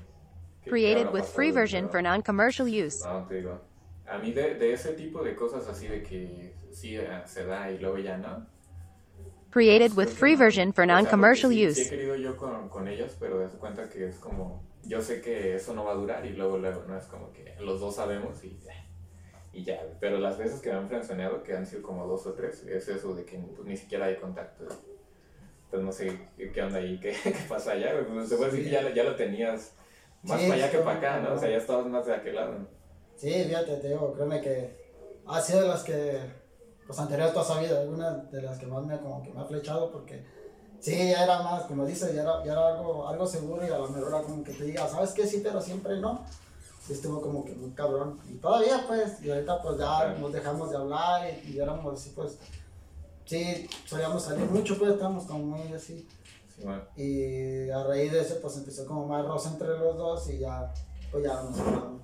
qué- 0.63 0.69
Created 0.69 1.11
with 1.11 1.23
free 1.23 1.51
version 1.51 1.89
for 1.89 2.03
non-commercial 2.03 2.67
use. 2.67 3.03
No, 3.07 3.25
te 3.27 3.35
digo. 3.35 3.59
A 4.07 4.17
mí 4.19 4.31
de, 4.31 4.55
de 4.55 4.73
ese 4.73 4.93
tipo 4.93 5.23
de 5.23 5.35
cosas 5.35 5.67
así 5.67 5.87
de 5.87 6.03
que 6.03 6.53
sí 6.71 6.97
se 7.25 7.45
da 7.45 7.71
y 7.71 7.77
luego 7.79 7.97
ya 7.97 8.17
no. 8.17 8.45
Created 9.51 9.93
with 9.95 10.09
free 10.09 10.35
version 10.35 10.71
for 10.73 10.83
O 10.83 10.85
sea, 10.85 10.95
porque 10.95 11.03
non-commercial 11.03 11.51
sí- 11.51 11.57
Sí 11.57 11.63
he 11.63 11.69
use. 11.69 11.89
querido 11.89 12.15
yo 12.15 12.37
con, 12.37 12.69
con 12.69 12.87
ellas, 12.87 13.15
pero 13.19 13.39
das 13.39 13.53
cuenta 13.53 13.89
que 13.89 14.07
es 14.07 14.19
como, 14.19 14.63
yo 14.83 15.01
sé 15.01 15.21
que 15.21 15.55
eso 15.55 15.73
no 15.73 15.85
va 15.85 15.93
a 15.93 15.95
durar 15.95 16.25
y 16.25 16.33
luego, 16.33 16.57
luego, 16.59 16.83
no 16.87 16.95
es 16.97 17.05
como 17.05 17.31
que 17.33 17.55
los 17.59 17.79
dos 17.79 17.95
sabemos 17.95 18.43
y, 18.43 18.59
y 19.51 19.63
ya. 19.63 19.81
Pero 19.99 20.19
las 20.19 20.37
veces 20.37 20.61
que 20.61 20.69
me 20.71 20.77
han 20.77 20.87
frenzoneado, 20.87 21.41
que 21.43 21.55
han 21.57 21.65
sido 21.65 21.81
como 21.81 22.05
dos 22.05 22.27
o 22.27 22.33
tres, 22.33 22.63
es 22.63 22.87
eso 22.89 23.15
de 23.15 23.25
que 23.25 23.39
pues, 23.55 23.67
ni 23.67 23.75
siquiera 23.75 24.05
hay 24.05 24.17
contacto. 24.17 24.65
Entonces 25.65 25.85
no 25.85 25.91
sé 25.91 26.51
qué, 26.53 26.61
onda 26.61 26.77
ahí, 26.77 26.99
qué, 27.01 27.11
qué 27.23 27.33
pasa 27.49 27.71
allá. 27.71 27.93
Pues, 28.07 28.29
se 28.29 28.35
puede 28.37 28.51
decir 28.51 28.65
que 28.65 28.71
ya, 28.71 28.81
lo- 28.83 28.89
ya 28.93 29.03
lo 29.03 29.15
tenías 29.15 29.73
más 30.21 30.39
Sí, 30.41 30.47
para 30.47 30.53
allá 30.63 30.71
que 30.71 30.77
para 30.79 30.97
acá, 30.99 31.19
¿no? 31.21 31.29
no. 31.29 31.35
O 31.35 31.39
sea, 31.39 31.49
ya 31.49 31.57
estabas 31.57 31.87
más 31.87 32.05
de 32.05 32.13
aquel 32.13 32.35
lado. 32.35 32.67
Sí, 33.15 33.31
fíjate, 33.45 33.77
te 33.77 33.87
digo, 33.89 34.13
créeme 34.13 34.41
que 34.41 34.77
ha 35.25 35.41
sido 35.41 35.61
de 35.63 35.67
las 35.69 35.83
que, 35.83 36.19
pues 36.89 36.97
anteriores 36.97 37.33
toda 37.35 37.45
esa 37.45 37.59
vida, 37.59 37.81
una 37.87 38.09
de 38.15 38.41
las 38.41 38.57
que 38.57 38.65
más 38.65 38.83
me, 38.83 38.97
como 38.97 39.21
que 39.21 39.31
me 39.31 39.39
ha 39.41 39.45
flechado 39.45 39.91
porque 39.91 40.25
sí, 40.79 40.97
ya 41.11 41.23
era 41.23 41.43
más, 41.43 41.65
como 41.65 41.85
dices, 41.85 42.15
ya 42.15 42.23
era, 42.23 42.43
ya 42.43 42.53
era 42.53 42.67
algo, 42.69 43.07
algo 43.07 43.27
seguro 43.27 43.63
y 43.63 43.69
a 43.69 43.77
lo 43.77 43.89
mejor 43.89 44.07
era 44.07 44.23
como 44.23 44.43
que 44.43 44.53
te 44.53 44.63
diga, 44.63 44.87
¿sabes 44.87 45.11
qué? 45.11 45.27
Sí, 45.27 45.41
pero 45.43 45.61
siempre 45.61 45.99
no. 45.99 46.25
Sí, 46.81 46.93
estuvo 46.93 47.21
como 47.21 47.45
que 47.45 47.53
muy 47.53 47.69
cabrón. 47.73 48.19
Y 48.27 48.37
todavía, 48.37 48.85
pues, 48.87 49.21
y 49.23 49.29
ahorita, 49.29 49.61
pues 49.61 49.77
ya 49.77 50.15
nos 50.19 50.33
dejamos 50.33 50.71
de 50.71 50.77
hablar 50.77 51.27
y, 51.31 51.51
y 51.51 51.59
éramos 51.59 51.93
así, 51.93 52.09
pues, 52.15 52.39
sí, 53.25 53.69
solíamos 53.85 54.23
salir 54.23 54.49
mucho, 54.49 54.75
pues, 54.79 54.93
estábamos 54.93 55.25
como 55.25 55.57
muy 55.57 55.71
así. 55.71 56.07
Sí, 56.55 56.63
bueno. 56.63 56.81
Y 56.95 57.69
a 57.69 57.83
raíz 57.83 58.11
de 58.11 58.21
eso, 58.21 58.39
pues 58.41 58.57
empezó 58.57 58.87
como 58.87 59.05
más 59.05 59.23
rosa 59.23 59.51
entre 59.51 59.67
los 59.77 59.95
dos 59.95 60.27
y 60.31 60.39
ya, 60.39 60.73
pues 61.11 61.23
ya 61.23 61.39
nos 61.43 61.55
separamos. 61.55 61.98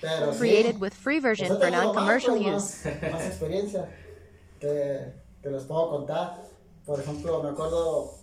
Pero 0.00 0.32
sí, 0.32 0.38
Created 0.38 0.80
with 0.80 0.92
free 0.92 1.20
pues, 1.20 1.38
version 1.38 1.58
for 1.58 1.70
non-commercial 1.70 2.36
use. 2.36 2.82
pues, 2.82 3.02
Más, 3.02 3.12
más 3.12 3.26
experiencia 3.26 3.88
que, 4.58 5.12
que 5.42 5.50
les 5.50 5.64
puedo 5.64 5.90
contar. 5.90 6.42
Por 6.86 7.00
ejemplo, 7.00 7.42
me 7.42 7.50
acuerdo. 7.50 8.14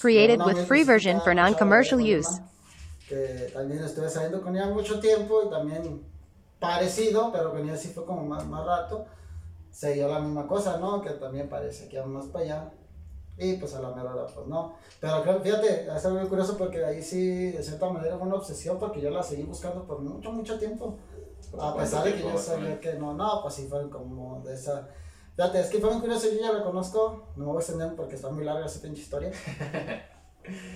Created 0.00 0.40
with 0.40 0.66
free 0.66 0.84
version 0.84 1.20
for 1.20 1.34
non-commercial 1.34 2.00
use. 2.00 2.40
Que 3.08 3.50
también 3.52 3.82
estuve 3.84 4.08
saliendo 4.08 4.40
con 4.40 4.56
ella 4.56 4.66
mucho 4.66 5.00
tiempo 5.00 5.42
y 5.46 5.50
también 5.50 6.02
parecido, 6.58 7.30
pero 7.32 7.50
con 7.50 7.68
ella 7.68 7.76
sí 7.76 7.88
fue 7.88 8.04
como 8.06 8.24
más, 8.24 8.46
más 8.46 8.64
rato. 8.64 9.06
Se 9.70 9.92
dio 9.94 10.08
la 10.08 10.20
misma 10.20 10.46
cosa, 10.46 10.78
¿no? 10.78 11.00
Que 11.02 11.10
también 11.10 11.48
parece 11.48 11.88
que 11.88 12.00
más 12.02 12.26
para 12.26 12.44
allá. 12.44 12.70
Y 13.40 13.54
pues 13.54 13.74
a 13.74 13.80
la 13.80 13.90
mera 13.90 14.14
hora, 14.14 14.26
pues 14.26 14.46
no. 14.46 14.74
Pero 15.00 15.22
creo, 15.22 15.40
fíjate, 15.40 15.86
es 15.86 16.04
algo 16.04 16.18
muy 16.18 16.28
curioso 16.28 16.58
porque 16.58 16.84
ahí 16.84 17.02
sí, 17.02 17.52
de 17.52 17.62
cierta 17.62 17.88
manera, 17.88 18.18
fue 18.18 18.26
una 18.26 18.36
obsesión 18.36 18.78
porque 18.78 19.00
yo 19.00 19.08
la 19.10 19.22
seguí 19.22 19.44
buscando 19.44 19.86
por 19.86 20.00
mucho, 20.00 20.30
mucho 20.30 20.58
tiempo. 20.58 20.98
A 21.58 21.74
pesar 21.74 22.04
de 22.04 22.14
que 22.14 22.22
yo 22.22 22.36
sabía 22.36 22.78
que 22.78 22.94
no, 22.94 23.14
no, 23.14 23.40
pues 23.42 23.54
sí 23.54 23.66
fueron 23.66 23.88
como 23.88 24.42
de 24.42 24.54
esa. 24.54 24.88
Fíjate, 25.34 25.60
es 25.60 25.66
que 25.68 25.78
fue 25.78 25.90
muy 25.90 26.00
curioso, 26.00 26.28
yo 26.30 26.38
ya 26.38 26.52
la 26.52 26.62
conozco, 26.62 27.32
no 27.36 27.44
me 27.44 27.50
voy 27.52 27.56
a 27.56 27.60
extender 27.60 27.96
porque 27.96 28.16
está 28.16 28.28
muy 28.28 28.44
larga 28.44 28.66
esa 28.66 28.82
pinche 28.82 29.00
historia. 29.00 29.32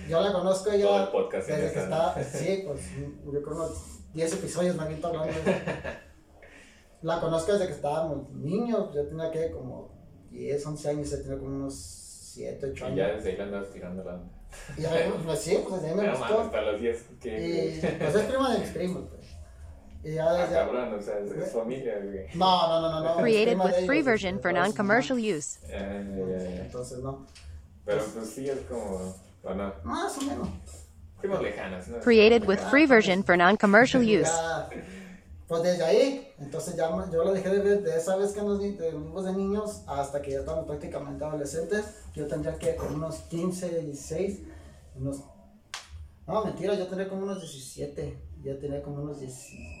Yo 0.07 0.21
la 0.21 0.31
conozco 0.31 0.65
Todo 0.65 0.75
el 0.75 0.81
ya 0.81 1.11
podcast 1.11 1.47
desde 1.47 1.73
que 1.73 1.79
está, 1.79 2.23
sí, 2.23 2.63
pues 2.65 2.81
yo 3.25 3.41
creo 3.41 3.55
unos 3.55 4.13
10 4.13 4.33
episodios 4.33 4.75
me 4.75 4.83
aviento 4.83 5.07
hablando 5.07 5.33
de 5.33 5.39
eso. 5.39 5.51
La 7.01 7.19
conozco 7.19 7.51
desde 7.51 7.67
que 7.67 7.73
estábamos 7.73 8.29
niños, 8.31 8.93
yo 8.93 9.05
tenía 9.07 9.29
que 9.31 9.51
como 9.51 9.91
10, 10.31 10.65
11 10.65 10.89
años, 10.89 11.09
tenía 11.09 11.37
como 11.37 11.55
unos 11.55 11.73
7, 12.35 12.67
8 12.73 12.89
Y 12.91 12.95
ya 12.95 13.05
años. 13.05 13.15
desde 13.17 13.29
ahí 13.31 13.37
le 13.37 13.43
andas 13.43 13.71
tirando 13.71 14.03
la 14.03 14.13
onda. 14.15 14.31
Y 14.77 14.81
ya, 14.81 14.89
pues 15.25 15.39
sí, 15.41 15.59
pues 15.67 15.81
me 15.81 16.07
hasta 16.07 16.61
los 16.61 16.81
10. 16.81 17.05
Y 17.11 17.19
que 17.19 17.95
pues 17.99 18.15
es 18.15 18.23
prima 18.23 18.53
de 18.53 18.59
mis 18.59 18.69
primos, 18.69 19.03
pues. 19.09 19.25
Y 20.03 20.13
ya 20.13 20.29
Ah, 20.29 20.33
desde... 20.37 20.53
cabrón, 20.53 20.93
o 20.93 21.01
sea, 21.01 21.17
es, 21.19 21.31
es 21.31 21.51
familia, 21.51 21.95
güey. 22.03 22.27
No, 22.35 22.67
no, 22.67 22.81
no, 22.81 22.99
no, 23.01 23.15
no. 23.15 23.21
Created 23.21 23.57
with 23.57 23.73
ellos, 23.73 23.85
free 23.87 23.99
este, 23.99 24.11
version 24.11 24.39
for 24.39 24.53
non-commercial 24.53 25.17
use. 25.17 25.59
Eh. 25.69 26.61
Entonces, 26.65 26.99
no. 26.99 27.25
Pero 27.85 28.03
pues 28.13 28.29
sí 28.29 28.47
es 28.49 28.59
como. 28.69 29.15
O 29.43 29.53
no. 29.53 29.73
Más 29.83 30.17
o 30.17 30.21
menos. 30.21 30.47
Primos 31.19 31.41
lejanas, 31.41 31.87
¿no? 31.87 31.99
Created 32.01 32.45
with 32.47 32.59
free 32.69 32.85
version 32.85 33.23
for 33.23 33.35
non-commercial 33.35 34.03
use. 34.19 34.29
Pues 35.47 35.61
desde 35.61 35.83
ahí, 35.83 36.33
entonces 36.39 36.75
ya 36.75 36.89
yo 37.11 37.23
la 37.23 37.31
dejé 37.31 37.49
de 37.49 37.59
ver 37.59 37.83
de 37.83 37.95
esa 37.95 38.15
vez 38.15 38.33
que 38.33 38.41
nos 38.41 38.59
de, 38.59 38.71
vimos 38.91 39.25
de 39.25 39.33
niños 39.33 39.83
hasta 39.85 40.19
que 40.19 40.31
ya 40.31 40.39
estábamos 40.39 40.65
prácticamente 40.65 41.23
adolescentes. 41.23 41.85
Yo 42.15 42.25
tendría 42.25 42.57
que 42.57 42.75
como 42.75 42.95
unos 42.95 43.17
15, 43.17 43.81
16, 43.81 44.39
unos... 44.95 45.21
No, 46.25 46.43
mentira, 46.43 46.73
yo 46.73 46.87
tenía 46.87 47.07
como 47.07 47.23
unos 47.23 47.41
17, 47.41 48.17
ya 48.43 48.57
tenía 48.57 48.81
como 48.81 49.03
unos 49.03 49.19
16, 49.19 49.75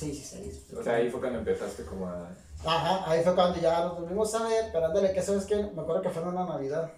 16. 0.00 0.72
O 0.78 0.82
sea, 0.82 0.94
ahí 0.94 1.10
fue 1.10 1.20
cuando 1.20 1.40
empezaste 1.40 1.84
como 1.84 2.06
a. 2.06 2.34
Ajá, 2.64 3.10
ahí 3.10 3.22
fue 3.22 3.34
cuando 3.34 3.60
ya 3.60 3.84
nos 3.84 4.00
volvimos 4.00 4.34
a 4.34 4.44
ver, 4.48 4.70
pero 4.72 4.86
ándale, 4.86 5.12
que 5.12 5.20
sabes 5.20 5.44
que 5.44 5.56
me 5.56 5.82
acuerdo 5.82 6.00
que 6.00 6.08
fue 6.08 6.22
en 6.22 6.28
una 6.28 6.46
Navidad. 6.46 6.90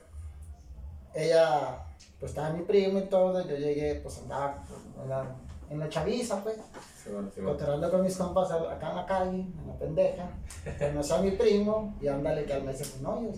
Ella, 1.12 1.84
pues 2.20 2.30
estaba 2.30 2.50
mi 2.50 2.62
primo 2.62 3.00
y 3.00 3.08
todo, 3.08 3.44
yo 3.44 3.56
llegué, 3.56 3.96
pues 3.96 4.18
andaba 4.18 4.64
la, 5.08 5.36
en 5.70 5.78
la 5.78 5.88
chaviza, 5.88 6.42
pues, 6.42 6.56
Sí, 7.02 7.10
bueno, 7.12 7.30
sí, 7.34 7.40
bueno. 7.40 7.90
con 7.90 8.02
mis 8.02 8.16
compas 8.16 8.50
acá 8.50 8.90
en 8.90 8.96
la 8.96 9.06
calle, 9.06 9.30
en 9.40 9.66
la 9.66 9.74
pendeja. 9.78 10.28
Conocí 10.78 11.12
a 11.12 11.18
mi 11.18 11.30
primo 11.32 11.94
y 12.00 12.08
ándale, 12.08 12.44
que 12.44 12.52
al 12.54 12.64
mes 12.64 12.76
pues 12.78 13.00
no, 13.00 13.22
yo, 13.22 13.28
o 13.30 13.34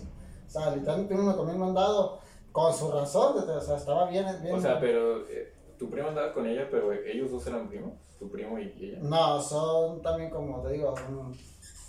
sea, 0.49 0.73
literal 0.75 0.99
mi 1.01 1.05
primo 1.07 1.23
me 1.23 1.35
comió 1.35 1.53
el 1.53 1.59
mandado 1.59 2.19
con 2.51 2.73
su 2.73 2.91
razón, 2.91 3.37
o 3.37 3.61
sea, 3.61 3.75
estaba 3.77 4.09
bien, 4.09 4.25
bien. 4.41 4.55
O 4.55 4.59
sea, 4.61 4.79
pero 4.79 5.27
eh, 5.29 5.53
tu 5.77 5.89
primo 5.89 6.07
andaba 6.09 6.33
con 6.33 6.45
ella, 6.47 6.67
pero 6.71 6.91
ellos 6.93 7.29
dos 7.31 7.45
eran 7.47 7.67
primos, 7.67 7.93
tu 8.17 8.29
primo 8.31 8.57
y 8.57 8.73
ella. 8.79 8.99
No, 9.01 9.41
son 9.41 10.01
también 10.01 10.29
como 10.29 10.61
te 10.61 10.71
digo, 10.73 10.95
son- 10.95 11.35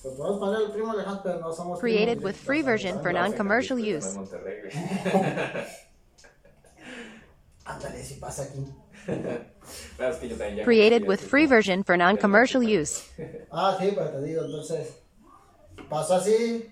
pues 0.02 0.14
podemos 0.14 0.38
poner 0.38 0.62
el 0.62 0.70
primo 0.70 0.94
lejano, 0.94 1.20
pero 1.24 1.40
no 1.40 1.52
somos 1.52 1.80
Created 1.80 2.18
primos 2.18 2.24
with 2.24 2.36
free 2.36 2.62
version 2.62 3.00
for 3.00 3.12
non-commercial 3.12 3.78
use. 3.78 4.16
Ándale, 7.64 8.02
si 8.04 8.14
pasa 8.14 8.44
aquí. 8.44 8.64
Yo 9.98 10.64
Created 10.64 11.06
with 11.06 11.20
free 11.20 11.46
version 11.46 11.82
for 11.84 11.96
non-commercial 11.96 12.62
use. 12.62 13.02
Ah, 13.50 13.76
sí, 13.78 13.92
pues 13.94 14.10
te 14.12 14.22
digo, 14.22 14.44
entonces 14.44 14.94
pasó 15.88 16.14
así, 16.16 16.70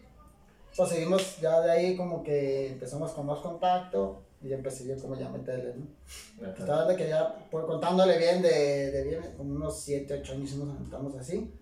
pues 0.76 0.88
seguimos 0.88 1.40
ya 1.40 1.60
de 1.60 1.70
ahí 1.70 1.96
como 1.96 2.22
que 2.22 2.68
empezamos 2.68 3.12
con 3.12 3.26
más 3.26 3.40
contacto 3.40 4.22
y 4.42 4.48
ya 4.48 4.56
empecé 4.56 4.86
yo 4.86 5.00
como 5.00 5.16
ya 5.16 5.26
a 5.26 5.30
meterle, 5.30 5.74
¿no? 5.74 6.46
Estaba 6.52 6.86
de 6.86 6.96
que 6.96 7.08
ya, 7.08 7.48
por 7.50 7.66
contándole 7.66 8.18
bien 8.18 8.42
de, 8.42 8.90
de 8.90 9.04
bien, 9.04 9.22
como 9.36 9.54
unos 9.54 9.80
7, 9.80 10.20
8 10.20 10.32
años 10.32 10.54
nos 10.56 10.74
aventamos 10.76 11.14
así. 11.16 11.52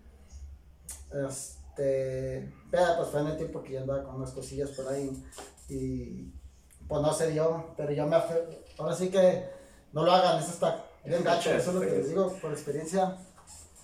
Este, 1.27 2.51
pero 2.69 2.97
pues 2.97 3.09
fue 3.09 3.21
en 3.21 3.27
el 3.27 3.37
tiempo 3.37 3.63
que 3.63 3.73
yo 3.73 3.81
andaba 3.81 4.03
con 4.03 4.15
unas 4.15 4.31
cosillas 4.31 4.71
por 4.71 4.87
ahí 4.89 5.11
y 5.69 6.31
pues 6.87 7.01
no 7.01 7.13
se 7.13 7.31
dio, 7.31 7.73
pero 7.77 7.91
yo 7.91 8.05
me 8.05 8.17
ahora 8.77 8.95
sí 8.95 9.09
que 9.09 9.45
no 9.93 10.03
lo 10.03 10.11
hagan, 10.11 10.39
eso 10.39 10.51
está 10.51 10.84
bien 11.05 11.23
gacho, 11.23 11.51
eso 11.51 11.69
es 11.69 11.75
lo 11.75 11.81
que 11.81 11.87
les 11.91 12.09
digo 12.09 12.33
por 12.41 12.51
experiencia. 12.51 13.17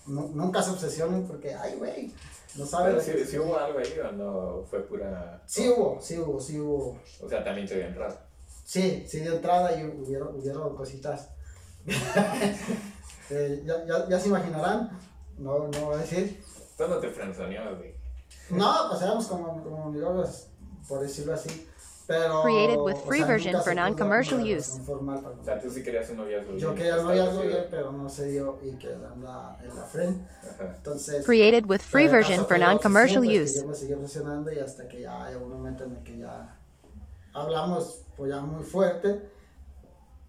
Nu- 0.06 0.30
nunca 0.34 0.62
se 0.62 0.70
obsesionen 0.70 1.26
porque, 1.26 1.54
ay, 1.54 1.76
güey, 1.76 2.06
no 2.08 2.14
Pero 2.54 2.66
sabes. 2.66 3.04
sí, 3.04 3.12
sí 3.24 3.38
hubo 3.38 3.56
algo 3.56 3.78
ahí 3.78 3.94
o 4.00 4.12
no 4.12 4.64
fue 4.68 4.80
pura. 4.80 5.40
Sí 5.46 5.68
hubo, 5.68 5.98
sí 6.00 6.18
hubo, 6.18 6.40
sí 6.40 6.58
hubo. 6.58 6.98
O 7.22 7.28
sea, 7.28 7.44
también 7.44 7.66
te 7.66 7.76
dio 7.76 7.86
entrada. 7.86 8.26
Sí, 8.64 9.04
sí 9.08 9.20
dio 9.20 9.34
entrada 9.34 9.78
y 9.78 9.84
hubieron, 9.84 10.34
hubieron 10.36 10.74
cositas. 10.76 11.28
Eh, 13.30 13.62
ya, 13.64 13.84
ya, 13.86 14.08
ya 14.08 14.20
se 14.20 14.28
imaginarán, 14.28 14.90
no, 15.38 15.68
no 15.68 15.86
voy 15.86 15.94
a 15.94 15.98
decir. 15.98 16.42
Tú 16.76 16.86
no 16.86 16.98
te 16.98 17.08
frenzoneabas, 17.08 17.78
güey. 17.78 17.94
No, 18.50 18.74
pues 18.90 19.00
éramos 19.00 19.26
como, 19.26 19.62
como 19.62 19.84
amigos, 19.84 20.48
por 20.86 21.00
decirlo 21.00 21.32
así. 21.32 21.66
Pero. 22.06 22.42
Created 22.42 22.78
with 22.78 22.96
o 22.96 23.06
free 23.06 23.18
sea, 23.18 23.26
version 23.26 23.62
for 23.62 23.74
non-commercial 23.74 24.40
use. 24.40 24.78
relación 24.78 24.84
formal 24.84 25.22
para 25.22 25.34
O 25.36 25.44
sea, 25.44 25.60
tú 25.60 25.70
sí 25.70 25.82
querías 25.82 26.10
un 26.10 26.16
noviazgo. 26.18 26.56
Yo 26.56 26.74
quería 26.74 26.96
noviazgo 26.96 27.42
pero 27.70 27.92
no 27.92 28.08
se 28.08 28.26
dio 28.30 28.58
y 28.62 28.72
quedó 28.76 29.12
en 29.14 29.22
la, 29.22 29.58
en 29.62 29.76
la 29.76 29.82
friend. 29.84 30.26
Ajá. 30.42 30.74
Entonces. 30.76 31.24
Created 31.24 31.66
with 31.66 31.80
free 31.80 32.08
version 32.08 32.44
for 32.46 32.58
non-commercial 32.58 33.24
use. 33.24 33.60
Yo 33.60 33.68
me 33.68 33.74
seguí 33.74 33.92
obsesionando 33.94 34.52
y 34.52 34.58
hasta 34.58 34.88
que 34.88 35.00
ya 35.00 35.24
hay 35.24 35.36
un 35.36 35.48
momento 35.48 35.84
en 35.84 35.96
el 35.96 36.02
que 36.02 36.18
ya 36.18 36.58
hablamos, 37.32 38.04
pues 38.16 38.30
ya 38.30 38.40
muy 38.40 38.64
fuerte. 38.64 39.30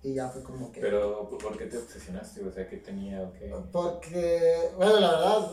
Y 0.03 0.15
ya 0.15 0.27
fue 0.27 0.44
como 0.44 0.70
que. 0.70 0.82
Pero, 0.82 1.30
¿por 1.30 1.58
qué 1.58 1.65
te 1.65 1.77
obsesionaste? 1.77 2.44
O 2.46 2.51
sea, 2.51 2.68
¿qué 2.68 2.77
tenía 2.77 3.22
o 3.22 3.32
qué? 3.32 3.56
Porque, 3.72 4.70
bueno, 4.75 5.00
la 5.00 5.12
verdad, 5.12 5.50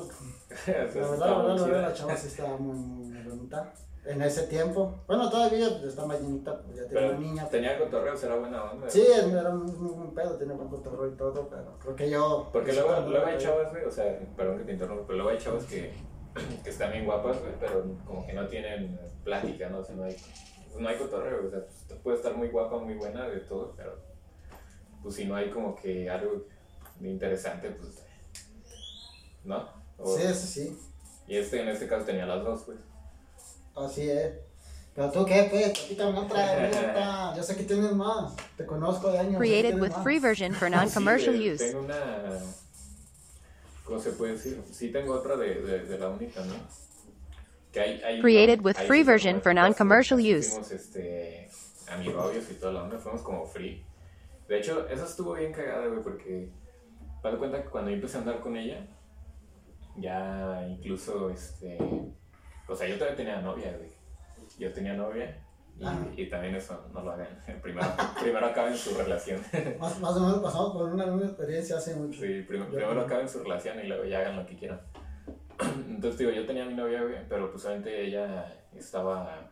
la 0.66 0.72
verdad, 0.72 0.94
la 0.94 1.08
verdad, 1.10 1.56
la, 1.56 1.66
verdad, 1.66 1.82
la 1.82 1.94
chava 1.94 2.16
sí 2.16 2.26
estaba 2.26 2.56
muy, 2.56 2.76
muy, 2.76 3.06
muy 3.12 3.22
bonita. 3.22 3.72
En 4.10 4.22
ese 4.22 4.42
tiempo. 4.48 5.02
Bueno, 5.06 5.30
todavía 5.30 5.68
está 5.84 6.04
más 6.06 6.20
llenita, 6.20 6.60
pues 6.62 6.76
ya 6.78 6.82
tiene 6.86 6.94
Pero 7.00 7.10
una 7.10 7.18
niña. 7.18 7.48
tenía 7.48 7.78
cotorreos, 7.78 8.22
era 8.24 8.36
buena 8.36 8.64
onda. 8.64 8.90
Sí, 8.90 9.06
era 9.06 9.50
un 9.50 9.66
muy 9.82 9.92
buen 9.92 10.14
pedo, 10.14 10.36
tenía 10.36 10.54
buen 10.56 10.68
cotorreo 10.68 11.08
y 11.12 11.16
todo, 11.16 11.48
pero 11.48 11.78
creo 11.78 11.96
que 11.96 12.10
yo... 12.10 12.48
Porque 12.52 12.72
luego, 12.72 13.08
luego 13.08 13.26
hay 13.26 13.38
chavas, 13.38 13.70
güey, 13.70 13.84
o 13.84 13.90
sea, 13.90 14.18
perdón 14.36 14.58
que 14.58 14.64
te 14.64 14.72
interrumpa, 14.72 15.04
pero 15.06 15.16
luego 15.18 15.30
hay 15.30 15.38
chavas 15.38 15.64
que, 15.64 15.92
que 16.64 16.70
están 16.70 16.92
bien 16.92 17.04
guapas, 17.04 17.38
güey, 17.40 17.52
pero 17.60 17.84
como 18.04 18.26
que 18.26 18.32
no 18.32 18.46
tienen 18.48 18.98
plática, 19.22 19.68
¿no? 19.68 19.78
O 19.78 19.84
sea, 19.84 19.94
no 19.94 20.04
hay, 20.04 20.16
no 20.78 20.88
hay 20.88 20.96
cotorreo, 20.96 21.46
o 21.46 21.50
sea, 21.50 21.60
pues, 21.86 22.00
puede 22.00 22.16
estar 22.16 22.34
muy 22.36 22.48
guapa, 22.48 22.78
muy 22.78 22.94
buena, 22.94 23.28
de 23.28 23.40
todo, 23.40 23.74
pero 23.76 23.96
pues 25.02 25.14
si 25.14 25.24
no 25.24 25.34
hay 25.36 25.50
como 25.50 25.74
que 25.76 26.10
algo 26.10 26.44
interesante, 27.00 27.70
pues, 27.70 28.02
¿no? 29.44 29.68
O- 29.98 30.16
Sí, 30.16 30.22
eso 30.22 30.46
sí, 30.46 30.78
Y 31.26 31.36
este, 31.36 31.62
en 31.62 31.68
este 31.68 31.86
caso 31.86 32.04
tenía 32.06 32.26
las 32.26 32.42
dos, 32.42 32.62
pues. 32.64 32.78
Así 33.76 34.10
es. 34.10 34.32
Pero 34.94 35.10
tú 35.12 35.24
qué, 35.24 35.46
pues, 35.50 35.98
otra. 36.16 37.34
Yo 37.36 37.42
sé 37.42 37.56
que 37.56 37.62
tienes 37.62 37.92
más, 37.92 38.34
te 38.56 38.66
conozco 38.66 39.10
de 39.10 39.18
años. 39.20 39.36
Created 39.36 39.80
with 39.80 39.92
más. 39.92 40.02
free 40.02 40.18
version 40.18 40.52
for 40.52 40.68
non-commercial 40.68 41.34
Sí, 41.34 41.50
use. 41.52 41.68
Tengo 41.68 41.84
una. 41.84 42.38
¿Cómo 43.84 43.98
se 43.98 44.12
puede 44.12 44.32
decir? 44.32 44.60
Sí, 44.72 44.90
tengo 44.92 45.14
otra 45.14 45.36
de, 45.36 45.62
de, 45.62 45.84
de 45.84 45.98
la 45.98 46.08
uni 46.08 46.26
también. 46.26 46.60
Que 47.72 47.80
hay, 47.80 48.02
hay 48.02 48.20
Created 48.20 48.60
with 48.62 48.76
hay 48.76 48.86
free 48.86 49.02
version 49.02 49.40
for 49.40 49.54
non-commercial 49.54 50.18
use. 50.18 50.50
Fuimos 50.50 50.72
este, 50.72 51.48
amigobios 51.88 52.50
y 52.50 52.54
toda 52.54 52.72
la 52.72 52.82
onda, 52.82 52.98
fuimos 52.98 53.22
como 53.22 53.46
free. 53.46 53.84
De 54.48 54.58
hecho, 54.58 54.88
eso 54.88 55.04
estuvo 55.04 55.34
bien 55.34 55.52
cagada, 55.52 55.86
güey, 55.86 56.02
porque. 56.02 56.50
Me 57.22 57.30
doy 57.30 57.38
cuenta 57.38 57.62
que 57.62 57.68
cuando 57.68 57.90
yo 57.90 57.96
empecé 57.96 58.16
a 58.16 58.20
andar 58.20 58.40
con 58.40 58.56
ella, 58.56 58.86
ya 59.96 60.66
incluso, 60.68 61.30
este. 61.30 61.78
O 62.70 62.76
sea, 62.76 62.86
yo 62.88 62.94
todavía 62.96 63.16
tenía 63.16 63.40
novia, 63.40 63.74
güey. 63.76 63.90
Yo 64.58 64.72
tenía 64.72 64.94
novia. 64.94 65.36
Y, 66.16 66.22
y 66.22 66.28
también 66.28 66.54
eso, 66.54 66.86
no 66.92 67.02
lo 67.02 67.12
hagan. 67.12 67.28
Primero, 67.62 67.86
primero 68.20 68.46
acaben 68.46 68.76
su 68.76 68.94
relación. 68.96 69.40
Más, 69.80 69.98
más 69.98 70.14
o 70.16 70.20
menos 70.20 70.38
pasamos 70.40 70.72
por 70.72 70.92
una 70.92 71.06
misma 71.06 71.26
experiencia 71.28 71.76
hace 71.78 71.94
mucho. 71.94 72.20
Sí, 72.20 72.42
prim- 72.46 72.66
primero 72.66 73.00
acaben 73.00 73.28
su 73.28 73.38
relación 73.42 73.80
y 73.80 73.86
luego 73.86 74.04
ya 74.04 74.18
hagan 74.20 74.36
lo 74.36 74.46
que 74.46 74.56
quieran. 74.56 74.80
Entonces, 75.88 76.18
digo, 76.18 76.30
yo 76.32 76.44
tenía 76.46 76.64
a 76.64 76.66
mi 76.66 76.74
novia, 76.74 77.02
güey, 77.02 77.26
pero 77.28 77.50
pues 77.50 77.64
obviamente 77.64 78.02
ella 78.04 78.52
estaba. 78.76 79.48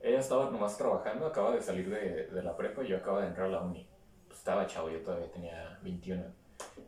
Ella 0.00 0.18
estaba 0.18 0.50
nomás 0.50 0.76
trabajando, 0.78 1.26
acaba 1.26 1.52
de 1.52 1.60
salir 1.60 1.88
de, 1.88 2.26
de 2.26 2.42
la 2.42 2.56
prepa 2.56 2.82
y 2.82 2.88
yo 2.88 2.96
acaba 2.96 3.20
de 3.20 3.28
entrar 3.28 3.46
a 3.46 3.50
la 3.50 3.60
uni. 3.60 3.86
Pues 4.26 4.38
estaba 4.38 4.66
chavo, 4.66 4.88
yo 4.90 5.00
todavía 5.00 5.30
tenía 5.30 5.78
21 5.82 6.24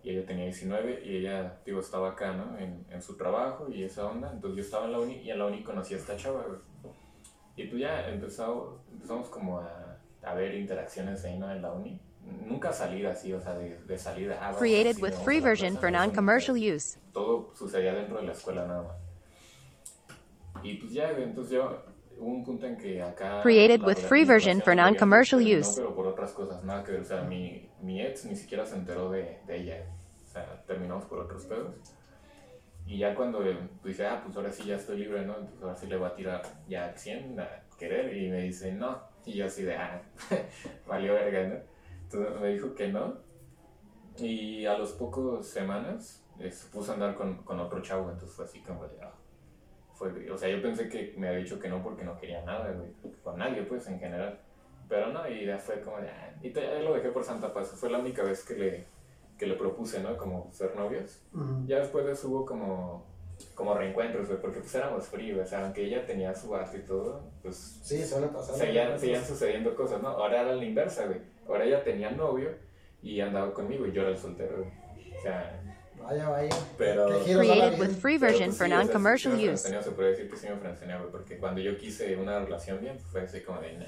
y 0.02 0.10
ella 0.10 0.26
tenía 0.26 0.44
19 0.44 1.02
y 1.04 1.16
ella, 1.18 1.60
digo, 1.64 1.80
estaba 1.80 2.10
acá, 2.10 2.32
¿no? 2.32 2.58
En, 2.58 2.84
en 2.90 3.00
su 3.02 3.16
trabajo 3.16 3.68
y 3.70 3.84
esa 3.84 4.06
onda. 4.06 4.30
Entonces 4.32 4.56
yo 4.58 4.62
estaba 4.62 4.84
en 4.86 4.92
la 4.92 4.98
uni 5.00 5.14
y 5.22 5.30
en 5.30 5.38
la 5.38 5.46
uni 5.46 5.62
conocí 5.62 5.94
a 5.94 5.96
esta 5.96 6.16
chava, 6.16 6.42
güey. 6.46 6.60
Y 7.56 7.64
pues 7.68 7.80
ya 7.80 8.08
empezamos 8.08 9.28
como 9.30 9.60
a, 9.60 9.98
a 10.22 10.34
ver 10.34 10.54
interacciones 10.54 11.24
ahí, 11.24 11.38
¿no? 11.38 11.50
En 11.50 11.62
la 11.62 11.72
uni. 11.72 12.00
Nunca 12.46 12.72
salir 12.72 13.06
así, 13.06 13.32
o 13.32 13.40
sea, 13.40 13.54
de, 13.54 13.78
de 13.78 13.98
salida. 13.98 14.38
ah, 14.40 14.54
Created 14.58 15.00
with 15.00 15.12
free 15.24 15.40
version 15.40 15.76
for 15.76 15.90
non-commercial 15.90 16.56
use. 16.56 16.98
Todo 17.12 17.52
sucedía 17.54 17.92
dentro 17.94 18.16
de 18.18 18.24
la 18.24 18.32
escuela 18.32 18.66
nada 18.66 18.82
más. 18.82 18.96
Y 20.62 20.74
pues 20.74 20.92
ya, 20.92 21.12
güey, 21.12 21.24
entonces 21.24 21.52
yo, 21.52 21.82
hubo 22.18 22.30
un 22.30 22.44
punto 22.44 22.66
en 22.66 22.76
que 22.78 23.02
acá... 23.02 23.42
Created 23.42 23.82
with 23.82 23.98
free 23.98 24.24
version 24.24 24.62
for 24.62 24.74
non-commercial 24.74 25.40
use. 25.40 25.74
pero 25.76 25.94
por 25.94 26.06
otras 26.06 26.32
cosas, 26.32 26.64
nada 26.64 26.82
que 26.82 26.92
ver, 26.92 27.02
o 27.02 27.04
sea, 27.04 27.22
mi, 27.22 27.68
mi 27.84 28.00
ex 28.00 28.24
ni 28.24 28.36
siquiera 28.36 28.64
se 28.64 28.76
enteró 28.76 29.10
de, 29.10 29.40
de 29.46 29.56
ella, 29.56 29.86
o 30.24 30.26
sea, 30.26 30.64
terminamos 30.66 31.04
por 31.04 31.18
otros 31.18 31.44
pedos. 31.44 31.74
Y 32.86 32.98
ya 32.98 33.14
cuando 33.14 33.44
eh, 33.44 33.56
pues, 33.80 33.96
dije, 33.96 34.06
ah, 34.06 34.20
pues 34.22 34.36
ahora 34.36 34.52
sí 34.52 34.64
ya 34.64 34.76
estoy 34.76 34.98
libre, 34.98 35.24
¿no? 35.24 35.38
Entonces 35.38 35.62
ahora 35.62 35.76
sí 35.76 35.86
le 35.86 35.96
voy 35.96 36.06
a 36.06 36.14
tirar 36.14 36.42
ya 36.68 36.86
al 36.86 36.98
100 36.98 37.40
a 37.40 37.62
querer 37.78 38.16
y 38.16 38.28
me 38.28 38.42
dice, 38.42 38.72
no. 38.72 38.98
Y 39.24 39.34
yo 39.34 39.46
así 39.46 39.62
de, 39.62 39.74
ah, 39.76 40.02
valió 40.86 41.14
verga, 41.14 41.48
¿no? 41.48 41.60
Entonces 42.02 42.40
me 42.40 42.48
dijo 42.48 42.74
que 42.74 42.88
no. 42.88 43.16
Y 44.18 44.66
a 44.66 44.76
los 44.76 44.92
pocos 44.92 45.46
semanas 45.46 46.24
eh, 46.38 46.50
se 46.50 46.68
puso 46.68 46.92
a 46.92 46.94
andar 46.94 47.14
con, 47.14 47.38
con 47.38 47.58
otro 47.58 47.80
chavo, 47.80 48.10
entonces 48.10 48.36
fue 48.36 48.44
así 48.44 48.60
como 48.60 48.86
de, 48.86 49.00
ah. 49.02 49.12
Fue, 49.94 50.30
o 50.30 50.36
sea, 50.36 50.48
yo 50.48 50.60
pensé 50.60 50.88
que 50.88 51.14
me 51.16 51.28
había 51.28 51.38
dicho 51.38 51.58
que 51.58 51.68
no 51.68 51.80
porque 51.80 52.02
no 52.02 52.18
quería 52.18 52.44
nada, 52.44 52.72
güey, 52.72 52.90
con 53.22 53.38
nadie, 53.38 53.62
pues, 53.62 53.86
en 53.86 54.00
general. 54.00 54.40
Pero 54.94 55.08
no, 55.08 55.28
y 55.28 55.44
ya 55.44 55.58
fue 55.58 55.80
como 55.80 55.96
de, 55.98 56.08
ah, 56.08 56.32
y 56.40 56.52
ya 56.52 56.78
lo 56.78 56.94
dejé 56.94 57.08
por 57.08 57.24
Santa 57.24 57.52
Paz. 57.52 57.72
Fue 57.74 57.90
la 57.90 57.98
única 57.98 58.22
vez 58.22 58.44
que 58.44 58.54
le, 58.54 58.84
que 59.36 59.44
le 59.44 59.54
propuse, 59.56 59.98
¿no? 60.00 60.16
Como 60.16 60.52
ser 60.52 60.76
novios. 60.76 61.20
Ujú. 61.32 61.64
Ya 61.66 61.80
después 61.80 62.06
de 62.06 62.12
eso 62.12 62.28
hubo 62.28 62.46
como, 62.46 63.04
como 63.56 63.74
reencuentros, 63.74 64.28
güey, 64.28 64.40
porque 64.40 64.60
pues 64.60 64.72
éramos 64.76 65.08
fríos, 65.08 65.44
o 65.44 65.50
sea, 65.50 65.64
aunque 65.64 65.82
ella 65.84 66.06
tenía 66.06 66.32
su 66.32 66.54
arte 66.54 66.78
y 66.78 66.82
todo, 66.82 67.28
pues 67.42 67.56
Sí, 67.82 68.04
suele 68.06 68.28
pasar. 68.28 68.54
seguían, 68.54 68.96
seguían 68.96 69.24
sucediendo 69.24 69.74
cosas, 69.74 70.00
¿no? 70.00 70.10
Ahora 70.10 70.42
era 70.42 70.54
la 70.54 70.64
inversa, 70.64 71.06
güey. 71.06 71.18
Ahora 71.48 71.64
ella 71.64 71.82
tenía 71.82 72.12
novio 72.12 72.50
y 73.02 73.20
andaba 73.20 73.52
conmigo 73.52 73.86
y 73.88 73.92
yo 73.92 74.02
era 74.02 74.10
el 74.12 74.16
soltero, 74.18 74.58
güey. 74.58 75.12
O 75.18 75.22
sea, 75.22 75.60
Vaya, 76.00 76.28
vaya. 76.28 76.54
Pero- 76.78 77.08
¿Qué 77.08 77.24
giros 77.24 77.48
da 77.48 77.54
la 77.56 77.66
Created 77.70 77.80
with 77.80 77.96
free 77.96 78.18
pero, 78.20 78.30
version 78.30 78.48
pues, 78.50 78.58
for 78.58 78.68
non-commercial 78.68 79.34
use. 79.34 79.82
se 79.82 79.90
puede 79.90 80.10
decir 80.10 80.30
que 80.30 80.36
sí 80.36 80.46
me 80.48 80.56
frenzoneó, 80.56 80.98
güey, 81.00 81.10
porque 81.10 81.38
cuando 81.38 81.60
yo 81.60 81.76
quise 81.78 82.16
una 82.16 82.38
relación 82.38 82.78
bien, 82.80 82.96
fue 83.00 83.22
así 83.22 83.40
como 83.40 83.60
de, 83.60 83.72
nah. 83.76 83.86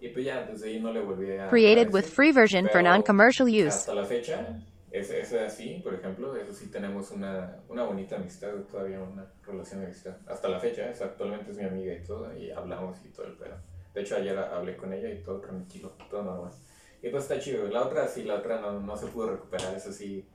Y 0.00 0.08
pues 0.08 0.24
ya, 0.24 0.44
desde 0.44 0.68
ahí 0.68 0.80
no 0.80 0.92
le 0.92 1.00
volví 1.00 1.32
a... 1.36 1.48
Created 1.48 1.92
with 1.92 2.04
free 2.04 2.32
version 2.32 2.68
for 2.68 2.82
non-commercial 2.82 3.48
use. 3.48 3.68
Hasta 3.68 3.94
la 3.94 4.04
fecha, 4.04 4.60
ese, 4.90 5.20
ese 5.20 5.40
así, 5.40 5.80
por 5.82 5.94
ejemplo, 5.94 6.36
eso 6.36 6.52
sí 6.52 6.66
tenemos 6.66 7.10
una, 7.10 7.56
una 7.68 7.84
bonita 7.84 8.16
amistad, 8.16 8.50
todavía 8.70 9.00
una 9.00 9.26
relación 9.46 9.80
de 9.80 9.86
amistad. 9.86 10.16
Hasta 10.26 10.48
la 10.48 10.60
fecha, 10.60 10.90
es, 10.90 11.00
actualmente 11.00 11.50
es 11.50 11.56
mi 11.56 11.64
amiga 11.64 11.94
y 11.94 12.02
todo, 12.02 12.36
y 12.36 12.50
hablamos 12.50 12.98
y 13.04 13.08
todo 13.08 13.26
el 13.26 13.32
pedo. 13.34 13.56
De 13.94 14.02
hecho, 14.02 14.16
ayer 14.16 14.36
hablé 14.36 14.76
con 14.76 14.92
ella 14.92 15.08
y 15.10 15.22
todo 15.22 15.40
tranquilo, 15.40 15.92
todo 16.10 16.22
normal. 16.22 16.52
Y 17.02 17.08
pues 17.10 17.24
está 17.24 17.38
chido. 17.38 17.68
La 17.68 17.82
otra 17.82 18.08
sí, 18.08 18.24
la 18.24 18.36
otra 18.36 18.60
no, 18.60 18.80
no 18.80 18.96
se 18.96 19.06
pudo 19.06 19.30
recuperar, 19.30 19.74
eso 19.74 19.92
sí. 19.92 20.26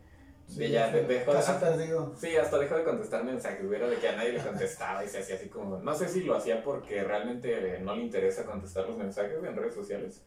Sí, 0.50 0.66
ella 0.66 0.92
de- 0.92 1.04
dejó 1.04 1.32
de, 1.32 1.38
casi 1.38 1.52
perdido. 1.60 2.14
Sí, 2.18 2.36
hasta 2.36 2.58
dejó 2.58 2.76
de 2.76 2.84
contestar 2.84 3.24
mensajes, 3.24 3.64
hubiera 3.64 3.88
de 3.88 3.98
que 3.98 4.08
a 4.10 4.16
nadie 4.16 4.34
le 4.34 4.40
contestaba 4.40 5.06
y 5.06 5.08
se 5.08 5.20
hacía 5.20 5.36
así 5.36 5.48
como, 5.48 5.78
no 5.78 5.94
sé 5.96 6.08
si 6.08 6.24
lo 6.24 6.36
hacía 6.36 6.64
porque 6.64 7.04
realmente 7.04 7.80
no 7.82 7.96
le 7.96 8.02
interesa 8.02 8.44
contestar 8.46 8.88
los 8.88 8.98
mensajes 8.98 9.38
en 9.44 9.56
redes 9.56 9.76
sociales, 9.76 10.22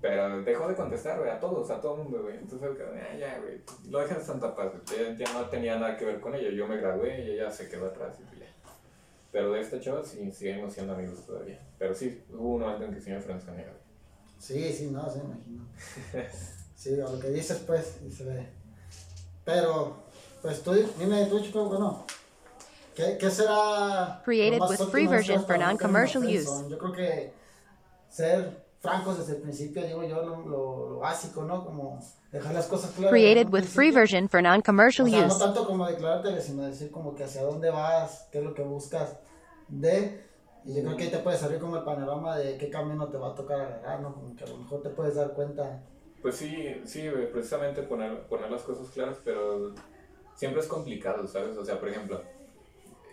pero 0.00 0.42
dejó 0.42 0.68
de 0.68 0.74
contestar, 0.76 1.18
güey, 1.18 1.30
a 1.30 1.40
todos, 1.40 1.68
a 1.70 1.80
todo 1.80 1.96
el 1.96 2.02
mundo, 2.04 2.22
güey, 2.22 2.36
entonces, 2.36 2.68
ah, 2.80 3.16
ya, 3.18 3.38
güey, 3.40 3.60
lo 3.90 3.98
dejan 3.98 4.18
en 4.18 4.24
Santa 4.24 4.54
Paz, 4.54 4.70
ya, 4.86 5.16
ya 5.16 5.32
no 5.32 5.48
tenía 5.48 5.76
nada 5.78 5.96
que 5.96 6.04
ver 6.04 6.20
con 6.20 6.34
ella, 6.34 6.50
yo 6.50 6.68
me 6.68 6.76
gradué 6.76 7.24
y 7.24 7.30
ella 7.32 7.50
se 7.50 7.68
quedó 7.68 7.86
atrás 7.86 8.16
y 8.20 8.22
pues 8.24 8.38
ya. 8.40 8.46
Pero 9.32 9.50
de 9.52 9.60
esta 9.60 9.80
chava 9.80 10.04
sí, 10.04 10.30
seguimos 10.30 10.72
siendo 10.74 10.94
amigos 10.94 11.26
todavía, 11.26 11.60
pero 11.78 11.92
sí, 11.92 12.22
hubo 12.32 12.54
un 12.54 12.60
momento 12.60 12.84
en 12.84 12.94
que 12.94 13.00
sí 13.00 13.10
me 13.10 13.20
frenzoneé, 13.20 13.64
güey. 13.64 13.76
Sí, 14.38 14.72
sí, 14.72 14.90
no, 14.92 15.10
sí, 15.10 15.18
me 15.18 15.34
imagino. 15.34 15.66
Sí, 16.76 16.92
a 17.00 17.08
lo 17.08 17.18
que 17.18 17.30
dices, 17.30 17.64
pues, 17.66 17.98
y 18.06 18.10
se 18.12 18.24
ve. 18.24 18.46
Pero, 19.46 19.94
pues 20.42 20.62
tú, 20.62 20.74
dime 20.98 21.24
tú, 21.26 21.40
chico, 21.40 21.64
bueno, 21.66 22.04
¿qué, 22.94 23.16
qué 23.16 23.30
será? 23.30 24.20
Created 24.24 24.60
with 24.60 24.80
free 24.90 25.06
version 25.06 25.42
for 25.46 25.56
no 25.56 25.66
non-commercial 25.66 26.22
use. 26.24 26.50
Yo 26.68 26.76
creo 26.76 26.92
que 26.92 27.32
ser 28.10 28.66
francos 28.80 29.18
desde 29.18 29.36
el 29.36 29.42
principio, 29.42 29.86
digo 29.86 30.02
yo, 30.02 30.20
lo, 30.22 30.36
lo, 30.40 30.90
lo 30.90 30.98
básico, 30.98 31.42
¿no? 31.44 31.64
Como 31.64 32.00
dejar 32.32 32.54
las 32.54 32.66
cosas 32.66 32.90
claras. 32.90 33.12
Created 33.12 33.48
with 33.52 33.64
free 33.64 33.92
version 33.92 34.28
for 34.28 34.42
non-commercial 34.42 35.06
O 35.06 35.10
sea, 35.10 35.20
no 35.20 35.26
use. 35.28 35.38
tanto 35.38 35.64
como 35.64 35.86
declarártelo, 35.86 36.40
sino 36.40 36.64
decir 36.64 36.90
como 36.90 37.14
que 37.14 37.22
hacia 37.24 37.42
dónde 37.42 37.70
vas, 37.70 38.26
qué 38.32 38.38
es 38.38 38.44
lo 38.44 38.52
que 38.52 38.62
buscas 38.62 39.16
de. 39.68 40.26
Y 40.64 40.74
yo 40.74 40.82
creo 40.82 40.96
que 40.96 41.04
ahí 41.04 41.10
te 41.10 41.18
puede 41.18 41.38
salir 41.38 41.60
como 41.60 41.76
el 41.76 41.84
panorama 41.84 42.36
de 42.36 42.58
qué 42.58 42.68
camino 42.68 43.06
te 43.08 43.16
va 43.16 43.30
a 43.30 43.34
tocar 43.36 43.60
agarrar, 43.60 44.00
¿no? 44.00 44.12
Como 44.12 44.34
que 44.34 44.42
a 44.42 44.48
lo 44.48 44.56
mejor 44.56 44.82
te 44.82 44.90
puedes 44.90 45.14
dar 45.14 45.32
cuenta. 45.34 45.82
Pues 46.26 46.38
sí, 46.38 46.82
sí, 46.86 47.08
precisamente 47.32 47.84
poner, 47.84 48.26
poner 48.26 48.50
las 48.50 48.62
cosas 48.64 48.90
claras, 48.90 49.18
pero 49.24 49.72
siempre 50.34 50.60
es 50.60 50.66
complicado, 50.66 51.24
¿sabes? 51.28 51.56
O 51.56 51.64
sea, 51.64 51.78
por 51.78 51.88
ejemplo, 51.88 52.20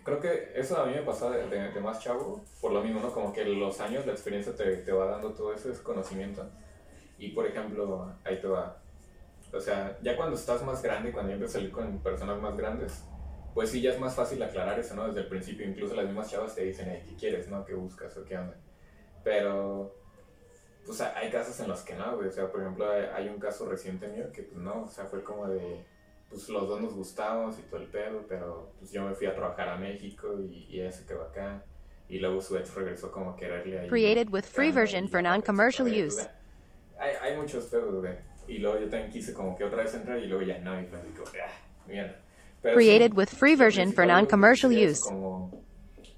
creo 0.03 0.20
que 0.20 0.53
eso 0.55 0.77
a 0.82 0.86
mí 0.88 0.93
me 0.96 1.03
pasó 1.03 1.32
de, 1.32 1.48
de- 1.48 1.79
más 1.82 2.00
chavo, 2.03 2.43
por 2.62 2.72
lo 2.74 2.84
mismo, 2.84 3.01
¿no? 3.01 3.13
Como 3.13 3.34
que 3.34 3.46
los 3.46 3.79
años, 3.82 4.05
la 4.08 4.13
experiencia 4.13 4.55
te, 4.55 4.77
te 4.77 4.91
va 4.91 5.05
dando 5.05 5.34
todo 5.34 5.53
ese 5.53 5.72
conocimiento. 5.84 6.50
Y 7.17 7.29
por 7.32 7.48
ejemplo, 7.48 8.20
ahí 8.24 8.41
te 8.41 8.48
va. 8.48 8.84
O 9.53 9.60
sea, 9.62 10.00
ya 10.01 10.17
cuando 10.17 10.36
estás 10.36 10.63
más 10.63 10.82
grande, 10.84 11.12
cuando 11.12 11.34
empiezas 11.34 11.55
a 11.58 11.60
salir 11.60 11.72
con 11.72 12.01
personas 12.03 12.41
más 12.41 12.58
grandes, 12.58 13.10
pues 13.53 13.72
sí, 13.72 13.82
ya 13.82 13.91
es 13.91 14.00
más 14.00 14.15
fácil 14.15 14.41
aclarar 14.43 14.79
eso, 14.79 14.96
¿no? 14.96 15.08
Desde 15.08 15.22
el 15.22 15.29
principio, 15.29 15.67
incluso 15.70 15.96
las 15.96 16.05
mismas 16.05 16.32
chavas 16.32 16.55
te 16.55 16.63
dicen, 16.65 16.89
"Ey, 16.89 17.03
¿qué 17.05 17.15
quieres, 17.17 17.50
no? 17.50 17.65
¿Qué 17.65 17.75
buscas 17.75 18.17
o 18.17 18.25
qué 18.25 18.38
onda? 18.38 18.58
Pero 19.24 20.02
pues 20.85 21.01
ha- 21.01 21.17
hay 21.17 21.29
casos 21.29 21.59
en 21.59 21.67
los 21.67 21.81
que 21.81 21.95
no, 21.95 22.15
güey. 22.15 22.27
O 22.27 22.31
sea, 22.31 22.51
por 22.51 22.61
ejemplo, 22.61 22.89
hay, 22.91 23.27
un 23.29 23.39
caso 23.39 23.67
reciente 23.67 24.07
mío 24.07 24.31
que, 24.31 24.43
pues 24.43 24.61
no, 24.61 24.83
o 24.83 24.87
sea, 24.87 25.05
fue 25.05 25.23
como 25.23 25.47
de, 25.47 25.83
pues 26.29 26.49
los 26.49 26.67
dos 26.67 26.81
nos 26.81 26.93
gustamos 26.93 27.57
y 27.59 27.61
todo 27.63 27.81
el 27.81 27.87
pedo, 27.87 28.25
pero 28.27 28.71
pues 28.79 28.91
yo 28.91 29.03
me 29.03 29.13
fui 29.15 29.27
a 29.27 29.35
trabajar 29.35 29.69
a 29.69 29.77
México 29.77 30.39
y, 30.39 30.67
y 30.69 30.81
ella 30.81 30.91
se 30.91 31.05
quedó 31.05 31.23
acá. 31.23 31.63
Y 32.09 32.19
luego 32.19 32.41
su 32.41 32.57
ex 32.57 32.73
regresó 32.75 33.11
como 33.11 33.31
a 33.31 33.35
quererle 33.35 33.79
ahí. 33.79 33.87
Created 33.87 34.29
with 34.29 34.43
free 34.43 34.71
version 34.71 35.07
for 35.07 35.21
non-commercial 35.23 35.87
use. 35.87 36.27
Hay, 36.99 37.13
hay 37.21 37.37
muchos 37.37 37.65
pedos, 37.65 37.95
güey. 37.95 38.13
Y 38.47 38.57
luego 38.57 38.79
yo 38.79 38.89
también 38.89 39.09
quise 39.09 39.33
como 39.33 39.55
que 39.55 39.63
otra 39.63 39.83
vez 39.83 39.93
entrar 39.93 40.19
y 40.19 40.27
luego 40.27 40.43
ya 40.43 40.59
no, 40.59 40.79
y 40.79 40.83
pues 40.85 41.03
digo, 41.05 41.23
ah, 41.27 41.87
mierda. 41.87 42.19
Pero 42.61 42.75
Created 42.75 43.11
sí, 43.11 43.17
with 43.17 43.27
free 43.29 43.55
version 43.55 43.93
for 43.93 44.05
non-commercial 44.05 44.71
use. 44.71 45.01
Como, 45.01 45.63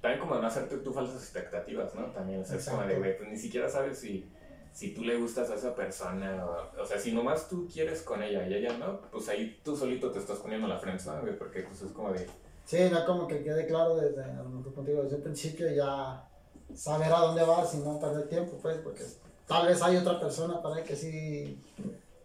también 0.00 0.20
como 0.20 0.34
no 0.36 0.46
hacerte 0.46 0.76
tú 0.78 0.92
falsas 0.92 1.22
expectativas, 1.22 1.94
¿no? 1.94 2.06
También, 2.12 2.40
o 2.40 2.44
sea, 2.44 2.56
es 2.56 2.68
como 2.68 2.82
de, 2.82 2.96
güey, 2.96 3.16
pues 3.16 3.28
ni 3.28 3.36
siquiera 3.36 3.68
sabes 3.68 3.98
si, 3.98 4.28
si 4.76 4.92
tú 4.92 5.02
le 5.02 5.16
gustas 5.16 5.48
a 5.48 5.54
esa 5.54 5.74
persona, 5.74 6.44
o, 6.44 6.82
o 6.82 6.84
sea, 6.84 6.98
si 6.98 7.12
nomás 7.12 7.48
tú 7.48 7.66
quieres 7.72 8.02
con 8.02 8.22
ella 8.22 8.46
y 8.46 8.52
ella 8.52 8.76
no, 8.76 9.00
pues 9.10 9.26
ahí 9.30 9.58
tú 9.64 9.74
solito 9.74 10.10
te 10.10 10.18
estás 10.18 10.38
poniendo 10.38 10.68
la 10.68 10.78
frente, 10.78 11.04
güey, 11.22 11.38
porque 11.38 11.62
pues 11.62 11.80
es 11.80 11.92
como 11.92 12.12
de, 12.12 12.26
Sí, 12.66 12.78
no 12.90 13.06
como 13.06 13.26
que 13.26 13.42
quede 13.44 13.64
claro 13.66 13.96
desde, 13.96 14.22
a 14.22 14.42
contigo 14.74 15.04
desde 15.04 15.16
el 15.16 15.22
principio 15.22 15.72
ya 15.72 16.28
saber 16.74 17.12
a 17.12 17.20
dónde 17.20 17.44
vas 17.44 17.72
y 17.74 17.78
no 17.78 17.98
perder 17.98 18.28
tiempo, 18.28 18.58
pues, 18.60 18.76
porque 18.78 19.04
tal 19.46 19.68
vez 19.68 19.80
hay 19.80 19.96
otra 19.96 20.20
persona 20.20 20.60
para 20.60 20.82
que 20.82 20.96
sí 20.96 21.58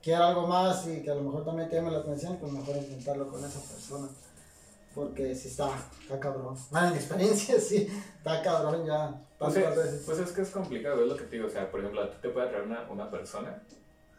quiera 0.02 0.30
algo 0.30 0.48
más 0.48 0.88
y 0.88 1.04
que 1.04 1.12
a 1.12 1.16
lo 1.16 1.22
mejor 1.22 1.46
también 1.46 1.70
te 1.70 1.76
llame 1.76 1.92
la 1.92 2.00
atención, 2.00 2.38
pues 2.38 2.52
mejor 2.52 2.76
intentarlo 2.76 3.30
con 3.30 3.46
esa 3.46 3.62
persona. 3.62 4.10
Porque 4.96 5.34
sí 5.36 5.48
está, 5.48 5.70
está 6.02 6.20
cabrón. 6.20 6.58
Bueno, 6.72 6.88
en 6.88 6.96
experiencia 6.96 7.58
sí, 7.60 7.88
está 8.18 8.42
cabrón 8.42 8.84
ya 8.86 9.22
Pues, 9.42 9.58
es, 9.58 10.04
pues 10.06 10.32
que 10.32 10.42
es 10.42 10.52
complicado, 10.52 11.02
es 11.02 11.08
lo 11.10 11.16
que 11.16 11.24
te 11.24 11.38
digo. 11.38 11.48
O 11.48 11.50
sea, 11.50 11.70
por 11.72 11.80
ejemplo, 11.80 12.04
a 12.04 12.12
ti 12.12 12.18
te 12.22 12.30
puede 12.30 12.46
atraer 12.46 12.66
una, 12.66 12.88
una 12.90 13.10
persona, 13.10 13.64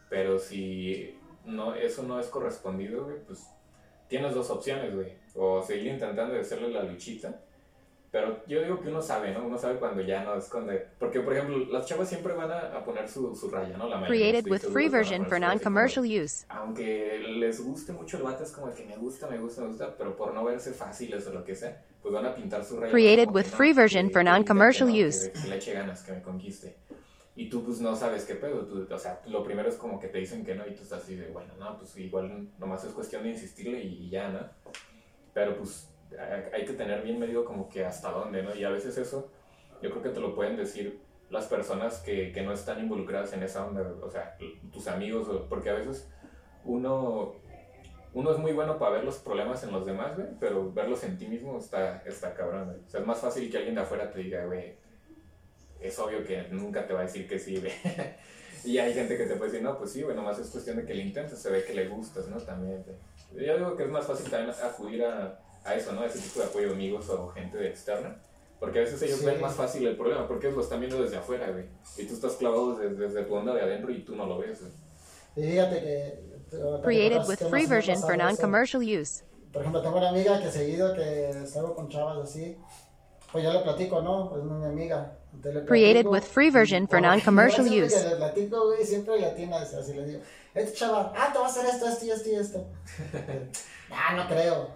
pero 0.09 0.37
si 0.37 1.17
no, 1.45 1.73
eso 1.73 2.03
no 2.03 2.19
es 2.19 2.27
correspondido, 2.27 3.05
güey, 3.05 3.23
pues 3.25 3.47
tienes 4.09 4.35
dos 4.35 4.49
opciones, 4.49 4.93
güey. 4.93 5.13
O 5.33 5.63
seguir 5.63 5.87
intentando 5.87 6.33
de 6.33 6.41
hacerle 6.41 6.69
la 6.69 6.83
luchita. 6.83 7.39
Pero 8.13 8.43
yo 8.45 8.61
digo 8.61 8.79
que 8.79 8.89
uno 8.89 9.01
sabe, 9.01 9.33
¿no? 9.33 9.43
Uno 9.43 9.57
sabe 9.57 9.79
cuando 9.79 9.99
ya 10.03 10.23
no 10.23 10.35
es 10.35 10.47
cuando... 10.47 10.71
Porque, 10.99 11.19
por 11.21 11.33
ejemplo, 11.33 11.57
las 11.71 11.87
chavas 11.87 12.07
siempre 12.07 12.33
van 12.33 12.51
a, 12.51 12.59
a 12.77 12.85
poner 12.85 13.09
su, 13.09 13.35
su 13.35 13.49
raya, 13.49 13.75
¿no? 13.75 13.89
La 13.89 13.97
mayoría, 13.97 14.29
Created 14.29 14.51
with 14.51 14.61
free 14.61 14.87
version 14.87 15.25
for 15.25 15.39
non-commercial 15.39 16.05
use. 16.05 16.45
aunque 16.49 17.17
les 17.27 17.59
guste 17.59 17.91
mucho 17.91 18.17
el 18.17 18.23
vato, 18.23 18.43
es 18.43 18.51
como 18.51 18.71
que 18.71 18.85
me 18.85 18.95
gusta, 18.97 19.27
me 19.27 19.39
gusta, 19.39 19.63
me 19.63 19.69
gusta, 19.69 19.97
pero 19.97 20.15
por 20.15 20.31
no 20.31 20.43
verse 20.43 20.73
fáciles 20.73 21.25
o 21.25 21.33
lo 21.33 21.43
que 21.43 21.55
sea, 21.55 21.83
pues 22.03 22.13
van 22.13 22.27
a 22.27 22.35
pintar 22.35 22.63
su 22.63 22.77
raya. 22.77 22.91
Created 22.91 23.29
with 23.31 23.45
no, 23.47 23.51
free 23.51 23.73
version 23.73 24.05
que- 24.05 24.13
for 24.13 24.23
non-commercial 24.23 24.87
¿no? 24.87 25.07
use. 25.07 25.31
Que, 25.31 25.39
que 25.41 25.47
le 25.47 25.55
eche 25.55 25.73
ganas, 25.73 26.03
que 26.03 26.11
me 26.11 26.21
conquiste. 26.21 26.77
Y 27.35 27.49
tú 27.49 27.65
pues 27.65 27.79
no 27.81 27.95
sabes 27.95 28.25
qué 28.25 28.35
pedo, 28.35 28.59
tú, 28.67 28.87
o 28.93 28.99
sea, 28.99 29.21
lo 29.25 29.43
primero 29.43 29.67
es 29.69 29.75
como 29.75 29.99
que 29.99 30.07
te 30.09 30.19
dicen 30.19 30.45
que 30.45 30.53
no 30.53 30.67
y 30.67 30.75
tú 30.75 30.83
estás 30.83 31.01
así 31.01 31.15
de, 31.15 31.29
bueno, 31.29 31.51
no, 31.57 31.79
pues 31.79 31.97
igual 31.97 32.47
nomás 32.59 32.83
es 32.83 32.91
cuestión 32.93 33.23
de 33.23 33.29
insistirle 33.29 33.81
y 33.83 34.07
ya, 34.11 34.29
¿no? 34.29 34.41
Pero 35.33 35.57
pues 35.57 35.89
hay, 36.53 36.65
que 36.65 36.73
tener 36.73 37.01
bien 37.01 37.19
medido 37.19 37.45
como 37.45 37.69
que 37.69 37.85
hasta 37.85 38.11
dónde, 38.11 38.43
¿no? 38.43 38.55
Y 38.55 38.63
a 38.63 38.69
veces 38.69 38.97
eso, 38.97 39.31
yo 39.81 39.89
creo 39.89 40.01
que 40.01 40.09
te 40.09 40.19
lo 40.19 40.35
pueden 40.35 40.57
decir 40.57 41.01
las 41.29 41.45
personas 41.47 41.99
que, 41.99 42.31
que 42.31 42.41
no 42.41 42.53
están 42.53 42.79
involucradas 42.79 43.33
en 43.33 43.43
esa 43.43 43.65
onda, 43.65 43.81
o 44.01 44.09
sea, 44.09 44.37
tus 44.71 44.87
amigos, 44.87 45.27
porque 45.49 45.69
a 45.69 45.73
veces 45.73 46.09
uno, 46.63 47.35
uno 48.13 48.31
es 48.31 48.37
muy 48.37 48.53
bueno 48.53 48.77
para 48.77 48.91
ver 48.91 49.03
los 49.03 49.17
problemas 49.17 49.63
en 49.63 49.71
los 49.71 49.85
demás, 49.85 50.15
güey, 50.15 50.27
pero 50.39 50.71
verlos 50.71 51.03
en 51.03 51.17
ti 51.17 51.27
mismo 51.27 51.57
está, 51.57 52.03
está 52.05 52.33
cabrón. 52.33 52.83
O 52.85 52.89
sea, 52.89 52.99
es 53.01 53.05
más 53.05 53.19
fácil 53.19 53.49
que 53.49 53.57
alguien 53.57 53.75
de 53.75 53.81
afuera 53.81 54.11
te 54.11 54.19
diga, 54.19 54.45
güey, 54.45 54.75
es 55.79 55.97
obvio 55.99 56.23
que 56.23 56.43
nunca 56.49 56.85
te 56.87 56.93
va 56.93 57.01
a 57.01 57.03
decir 57.03 57.27
que 57.27 57.39
sí, 57.39 57.57
güey. 57.57 57.73
y 58.63 58.77
hay 58.77 58.93
gente 58.93 59.17
que 59.17 59.25
te 59.25 59.35
puede 59.35 59.51
decir, 59.51 59.63
no, 59.63 59.77
pues 59.77 59.91
sí, 59.91 60.01
güey, 60.01 60.15
nomás 60.15 60.39
es 60.39 60.49
cuestión 60.49 60.77
de 60.77 60.85
que 60.85 60.93
le 60.93 61.03
intentes, 61.03 61.39
se 61.39 61.49
ve 61.49 61.65
que 61.65 61.73
le 61.73 61.87
gustas, 61.87 62.27
¿no? 62.27 62.37
También, 62.37 62.83
güey. 62.83 62.95
Yo 63.45 63.57
digo 63.57 63.75
que 63.75 63.83
es 63.83 63.89
más 63.89 64.05
fácil 64.05 64.29
también 64.29 64.55
acudir 64.63 65.03
a, 65.03 65.39
a 65.65 65.75
eso, 65.75 65.91
¿no? 65.93 66.03
Ese 66.03 66.19
tipo 66.19 66.39
de 66.39 66.45
apoyo 66.45 66.67
de 66.69 66.73
amigos 66.73 67.09
o 67.09 67.29
gente 67.29 67.67
externa. 67.67 68.21
Porque 68.59 68.79
a 68.79 68.81
veces 68.83 69.01
ellos 69.01 69.19
Sí. 69.19 69.25
ven 69.25 69.41
más 69.41 69.55
fácil 69.55 69.85
el 69.87 69.97
problema, 69.97 70.25
porque 70.27 70.47
ellos 70.47 70.57
lo 70.57 70.63
están 70.63 70.79
viendo 70.79 71.01
desde 71.01 71.17
afuera, 71.17 71.49
güey. 71.51 71.65
Y 71.97 72.05
tú 72.05 72.13
estás 72.13 72.33
clavado 72.33 72.75
desde, 72.77 72.95
desde 72.95 73.23
tu 73.23 73.33
onda 73.35 73.53
de 73.53 73.61
adentro 73.61 73.91
y 73.91 74.03
tú 74.03 74.15
no 74.15 74.25
lo 74.25 74.37
ves, 74.39 74.61
güey. 74.61 74.71
Y 75.35 75.51
fíjate 75.51 75.79
que... 75.81 76.33
Created 76.83 77.27
with 77.27 77.39
free 77.49 77.65
version 77.65 77.99
for 77.99 78.15
non-commercial 78.15 78.81
use. 78.83 79.23
Por 79.51 79.61
ejemplo, 79.61 79.81
tengo 79.81 79.97
una 79.97 80.09
amiga 80.09 80.39
que 80.41 80.49
seguido 80.51 80.93
que 80.93 81.33
salgo 81.47 81.75
con 81.75 81.89
chavas 81.89 82.17
así, 82.19 82.57
pues 83.33 83.43
yo 83.43 83.51
le 83.51 83.59
platico, 83.61 83.99
¿no? 83.99 84.29
Pues 84.29 84.43
es 84.43 84.49
mi 84.49 84.63
amiga. 84.63 85.17
Entonces 85.33 85.63
le 85.63 85.67
Created 85.67 86.05
with 86.05 86.21
free 86.21 86.51
version 86.51 86.87
for 86.87 87.01
lo 87.01 87.09
non-commercial 87.09 87.65
use. 87.65 87.95
Que 87.95 88.09
le 88.09 88.15
platico, 88.15 88.67
güey, 88.67 88.85
siempre 88.85 89.19
le 89.19 89.25
atina, 89.25 89.57
así 89.57 89.91
le 89.91 90.05
digo, 90.05 90.21
este 90.53 90.77
chava, 90.77 91.11
ah, 91.17 91.31
te 91.33 91.39
va 91.39 91.45
a 91.45 91.49
hacer 91.49 91.65
esto, 91.65 91.87
esto 91.87 92.05
y 92.05 92.11
esto 92.11 92.29
y 92.29 92.35
esto. 92.35 92.65
ah, 93.91 94.13
no 94.15 94.27
creo. 94.27 94.67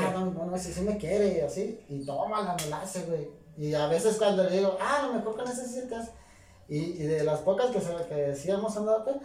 Ah, 0.00 0.10
no, 0.12 0.26
no, 0.32 0.46
no, 0.46 0.58
si 0.58 0.72
sí 0.72 0.80
me 0.80 0.98
quiere 0.98 1.38
y 1.38 1.40
así. 1.40 1.80
Y 1.88 2.04
tómala, 2.04 2.56
me 2.60 2.68
la 2.68 2.80
hace, 2.80 3.02
güey. 3.02 3.30
Y 3.56 3.74
a 3.74 3.86
veces 3.86 4.16
cuando 4.16 4.42
le 4.42 4.50
digo, 4.50 4.76
ah, 4.80 5.02
a 5.04 5.06
lo 5.06 5.14
mejor 5.14 5.36
te 5.36 5.42
hace. 5.42 6.10
Y, 6.68 6.78
y 6.78 7.02
de 7.04 7.22
las 7.22 7.38
pocas 7.40 7.70
que, 7.70 7.80
se, 7.80 7.94
que 8.08 8.34
sí 8.34 8.50
hemos 8.50 8.76
andado, 8.76 9.04
pues, 9.04 9.16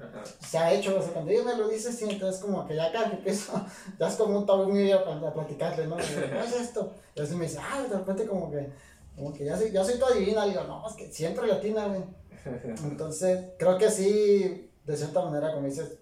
Ajá. 0.00 0.22
se 0.40 0.58
ha 0.58 0.72
hecho, 0.72 0.98
o 0.98 1.02
sea, 1.02 1.12
cuando 1.12 1.30
ella 1.30 1.44
me 1.44 1.56
lo 1.56 1.68
dice, 1.68 1.92
sí, 1.92 2.06
entonces 2.08 2.40
como 2.40 2.66
que 2.66 2.76
ya 2.76 2.90
que 2.92 2.98
empiezo, 3.16 3.52
ya 3.98 4.08
es 4.08 4.14
como 4.16 4.38
un 4.38 4.46
tabú 4.46 4.66
mío 4.72 5.04
para 5.04 5.32
platicarle, 5.32 5.86
¿no? 5.86 5.96
¿Cómo 5.96 6.42
es 6.44 6.52
esto? 6.60 6.92
Y 7.14 7.20
así 7.20 7.34
me 7.34 7.44
dice, 7.46 7.58
ah, 7.60 7.82
de 7.88 7.96
repente 7.96 8.26
como 8.26 8.50
que, 8.50 8.70
como 9.16 9.32
que 9.32 9.44
ya 9.44 9.56
soy, 9.56 9.70
ya 9.72 9.84
soy 9.84 9.98
tu 9.98 10.04
adivina, 10.06 10.44
digo, 10.46 10.62
no, 10.64 10.86
es 10.88 10.94
que 10.94 11.10
siempre 11.12 11.46
latina, 11.46 11.86
güey. 11.88 12.02
Entonces, 12.84 13.46
creo 13.58 13.76
que 13.78 13.90
sí, 13.90 14.70
de 14.84 14.96
cierta 14.96 15.22
manera, 15.24 15.52
como 15.52 15.66
dices, 15.66 15.98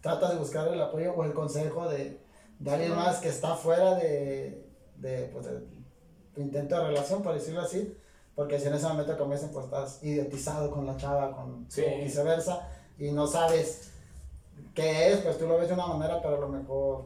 tratas 0.00 0.30
de 0.30 0.36
buscar 0.38 0.68
el 0.68 0.80
apoyo 0.80 1.12
o 1.14 1.24
el 1.24 1.32
consejo 1.32 1.88
de, 1.88 2.20
de 2.58 2.70
alguien 2.70 2.94
más 2.94 3.18
que 3.18 3.28
está 3.28 3.56
fuera 3.56 3.94
de, 3.94 4.64
de, 4.96 5.30
pues, 5.32 5.46
de 5.46 5.60
tu 6.34 6.40
intento 6.40 6.76
de 6.76 6.86
relación, 6.88 7.22
por 7.22 7.34
decirlo 7.34 7.62
así, 7.62 7.96
porque 8.36 8.60
si 8.60 8.68
en 8.68 8.74
ese 8.74 8.86
momento, 8.86 9.18
como 9.18 9.32
dicen, 9.32 9.50
pues 9.52 9.64
estás 9.64 9.98
idiotizado 10.04 10.70
con 10.70 10.86
la 10.86 10.96
chava, 10.96 11.34
con 11.34 11.66
Sí. 11.68 11.82
o 11.84 12.04
viceversa, 12.04 12.68
y 12.98 13.10
no 13.12 13.26
sabes 13.26 13.90
que 14.74 15.12
es, 15.12 15.18
pues 15.20 15.38
tú 15.38 15.46
lo 15.46 15.58
ves 15.58 15.68
de 15.68 15.74
una 15.74 15.86
manera, 15.86 16.20
pero 16.22 16.36
a 16.36 16.40
lo 16.40 16.48
mejor... 16.48 17.04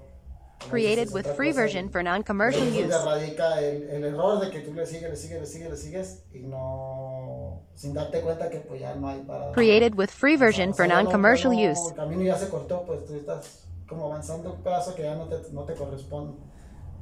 Created 0.70 1.10
with 1.10 1.26
free 1.36 1.52
version 1.52 1.90
for 1.90 2.04
non-commercial 2.04 2.64
use. 2.68 2.86
donde 2.86 3.04
radica 3.04 3.60
el, 3.60 3.82
el 3.90 4.04
error 4.04 4.38
de 4.40 4.48
que 4.50 4.60
tú 4.60 4.72
le 4.72 4.86
sigues, 4.86 5.10
le 5.10 5.16
sigues, 5.16 5.40
le 5.40 5.46
sigues, 5.46 5.70
le 5.70 5.76
sigues 5.76 6.22
y 6.32 6.38
no... 6.40 7.62
sin 7.74 7.92
darte 7.92 8.20
cuenta 8.20 8.48
que 8.48 8.58
pues 8.60 8.80
ya 8.80 8.94
no 8.94 9.08
hay 9.08 9.20
para... 9.22 9.50
Created 9.52 9.94
with 9.96 10.08
free 10.10 10.36
version 10.36 10.70
O 10.70 10.74
sea, 10.74 10.86
for 10.86 10.94
non-commercial 10.94 11.52
no- 11.52 11.72
use. 11.72 11.88
El 11.90 11.94
camino 11.96 12.22
ya 12.22 12.38
se 12.38 12.48
cortó, 12.48 12.82
pues 12.86 13.04
tú 13.06 13.16
estás 13.16 13.64
como 13.88 14.06
avanzando 14.06 14.52
un 14.52 14.62
pedazo 14.62 14.94
que 14.94 15.02
ya 15.02 15.16
no 15.16 15.26
te, 15.26 15.36
no 15.52 15.64
te 15.64 15.74
corresponde. 15.74 16.38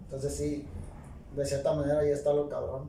Entonces 0.05 0.35
sí, 0.35 0.67
de 1.37 1.45
cierta 1.45 1.73
manera 1.75 2.01
ahí 2.01 2.11
está 2.11 2.33
lo 2.33 2.49
cabrón. 2.49 2.89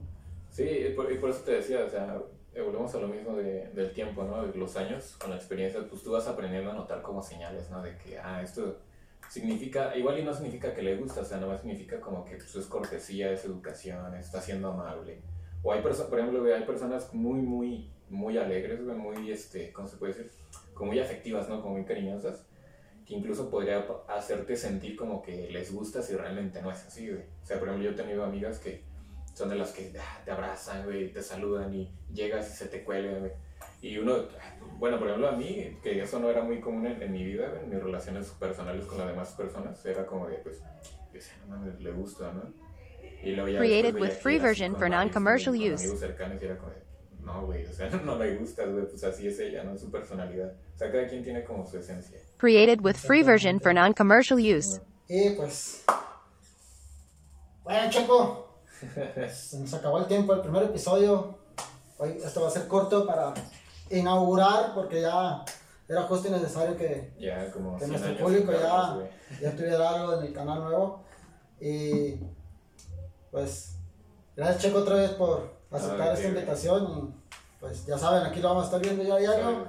Sí, 0.51 0.63
y 0.63 0.93
por, 0.93 1.11
y 1.11 1.17
por 1.17 1.31
eso 1.31 1.41
te 1.41 1.51
decía, 1.51 1.83
o 1.85 1.89
sea, 1.89 2.17
eh, 2.53 2.61
volvemos 2.61 2.93
a 2.95 2.99
lo 2.99 3.07
mismo 3.07 3.35
de, 3.35 3.69
del 3.69 3.93
tiempo, 3.93 4.23
¿no? 4.23 4.45
De 4.45 4.57
los 4.57 4.75
años, 4.75 5.15
con 5.17 5.29
la 5.29 5.37
experiencia, 5.37 5.87
pues 5.89 6.03
tú 6.03 6.11
vas 6.11 6.27
aprendiendo 6.27 6.71
a 6.71 6.73
notar 6.73 7.01
como 7.01 7.21
señales, 7.21 7.69
¿no? 7.69 7.81
De 7.81 7.95
que, 7.97 8.17
ah, 8.19 8.41
esto 8.41 8.77
significa, 9.29 9.95
igual 9.95 10.19
y 10.19 10.23
no 10.23 10.33
significa 10.33 10.73
que 10.73 10.81
le 10.81 10.97
gusta, 10.97 11.21
o 11.21 11.25
sea, 11.25 11.37
nada 11.37 11.53
más 11.53 11.61
significa 11.61 12.01
como 12.01 12.25
que 12.25 12.35
pues, 12.35 12.53
es 12.55 12.65
cortesía, 12.65 13.31
es 13.31 13.45
educación, 13.45 14.13
está 14.15 14.41
siendo 14.41 14.69
amable. 14.69 15.21
O 15.63 15.71
hay 15.71 15.81
personas, 15.81 16.09
por 16.09 16.19
ejemplo, 16.19 16.53
hay 16.53 16.63
personas 16.63 17.13
muy, 17.13 17.39
muy, 17.39 17.89
muy 18.09 18.37
alegres, 18.37 18.81
muy, 18.81 19.31
este, 19.31 19.71
¿cómo 19.71 19.87
se 19.87 19.95
puede 19.95 20.13
decir? 20.13 20.31
Como 20.73 20.91
muy 20.91 20.99
afectivas, 20.99 21.47
¿no? 21.47 21.61
Como 21.61 21.75
muy 21.75 21.85
cariñosas, 21.85 22.43
que 23.05 23.13
incluso 23.13 23.49
podría 23.49 23.85
hacerte 24.09 24.57
sentir 24.57 24.97
como 24.97 25.21
que 25.21 25.49
les 25.49 25.73
gusta 25.73 26.01
si 26.01 26.15
realmente 26.15 26.61
no 26.61 26.69
es 26.69 26.85
así, 26.85 27.07
güey. 27.09 27.21
O 27.21 27.45
sea, 27.45 27.59
por 27.59 27.69
ejemplo, 27.69 27.89
yo 27.89 27.95
he 27.95 27.97
tenido 27.97 28.25
amigas 28.25 28.59
que 28.59 28.83
son 29.33 29.49
de 29.49 29.55
las 29.55 29.71
que 29.71 29.93
ah, 29.99 30.21
te 30.23 30.31
abrazan, 30.31 30.83
güey, 30.83 31.11
te 31.11 31.21
saludan 31.21 31.73
y 31.73 31.91
llegas 32.13 32.49
y 32.51 32.55
se 32.55 32.67
te 32.67 32.83
cuelgan, 32.83 33.19
güey. 33.19 33.31
Y 33.81 33.97
uno, 33.97 34.27
bueno, 34.77 34.99
por 34.99 35.07
ejemplo, 35.07 35.29
a 35.29 35.31
mí, 35.31 35.77
que 35.81 36.01
eso 36.01 36.19
no 36.19 36.29
era 36.29 36.43
muy 36.43 36.59
común 36.59 36.85
en, 36.85 37.01
en 37.01 37.11
mi 37.11 37.23
vida, 37.23 37.49
güey, 37.49 37.63
en 37.63 37.69
mis 37.69 37.81
relaciones 37.81 38.27
personales 38.31 38.85
con 38.85 38.99
las 38.99 39.07
demás 39.07 39.29
personas, 39.31 39.83
era 39.85 40.05
como 40.05 40.27
de, 40.27 40.37
pues, 40.37 40.59
yo 40.59 41.13
decía, 41.13 41.33
no 41.47 41.57
mames, 41.57 41.79
le 41.81 41.91
gusta, 41.91 42.31
¿no? 42.31 42.53
Y 43.23 43.31
luego 43.31 43.49
ya 43.49 43.59
Created 43.59 43.95
with 43.99 44.11
free 44.11 44.39
version 44.39 44.75
for 44.75 44.89
non-commercial 44.89 45.55
use. 45.55 45.83
amigos 45.83 45.99
cercanos 45.99 46.41
y 46.41 46.45
era 46.45 46.57
como 46.57 46.71
de, 46.71 46.77
no, 47.23 47.45
güey, 47.45 47.65
o 47.65 47.73
sea, 47.73 47.89
no 48.05 48.17
le 48.17 48.35
gustas, 48.37 48.71
güey, 48.71 48.85
pues 48.85 49.03
así 49.03 49.27
es 49.27 49.39
ella, 49.39 49.63
¿no? 49.63 49.77
Su 49.77 49.91
personalidad. 49.91 50.53
O 50.75 50.77
sea, 50.77 50.91
cada 50.91 51.07
quien 51.07 51.23
tiene 51.23 51.43
como 51.43 51.65
su 51.65 51.77
esencia. 51.77 52.19
Created 52.37 52.81
with 52.81 52.95
free 52.95 53.23
version 53.23 53.59
for 53.59 53.73
non-commercial 53.73 54.39
use. 54.39 54.79
Y 55.07 55.31
pues. 55.31 55.83
Bueno, 57.63 57.89
Checo. 57.91 58.50
Se 59.31 59.59
nos 59.59 59.73
acabó 59.73 59.99
el 59.99 60.05
tiempo 60.07 60.33
del 60.33 60.41
primer 60.41 60.63
episodio. 60.63 61.37
Hoy 61.97 62.17
esto 62.23 62.41
va 62.41 62.47
a 62.47 62.51
ser 62.51 62.67
corto 62.67 63.05
para 63.05 63.33
inaugurar, 63.89 64.73
porque 64.73 65.01
ya 65.01 65.43
era 65.87 66.03
justo 66.03 66.27
y 66.27 66.31
necesario 66.31 66.75
que, 66.77 67.13
Ya 67.19 67.51
como 67.51 67.77
que 67.77 67.85
100 67.85 67.91
nuestro 68.01 68.25
público 68.25 68.51
ya, 68.53 68.97
ya 69.41 69.51
tuviera 69.55 69.89
algo 69.89 70.15
en 70.19 70.25
el 70.25 70.33
canal 70.33 70.63
nuevo. 70.63 71.03
Y 71.59 72.15
pues, 73.29 73.75
gracias 74.35 74.63
Checo 74.63 74.79
otra 74.79 74.95
vez 74.95 75.11
por 75.11 75.53
aceptar 75.69 76.09
Ah, 76.09 76.13
esta 76.13 76.27
invitación. 76.27 76.83
Y 76.85 77.59
pues 77.59 77.85
ya 77.85 77.97
saben, 77.97 78.23
aquí 78.23 78.39
lo 78.39 78.49
vamos 78.49 78.63
a 78.63 78.65
estar 78.67 78.81
viendo 78.81 79.03
ya 79.03 79.17
diario. 79.17 79.65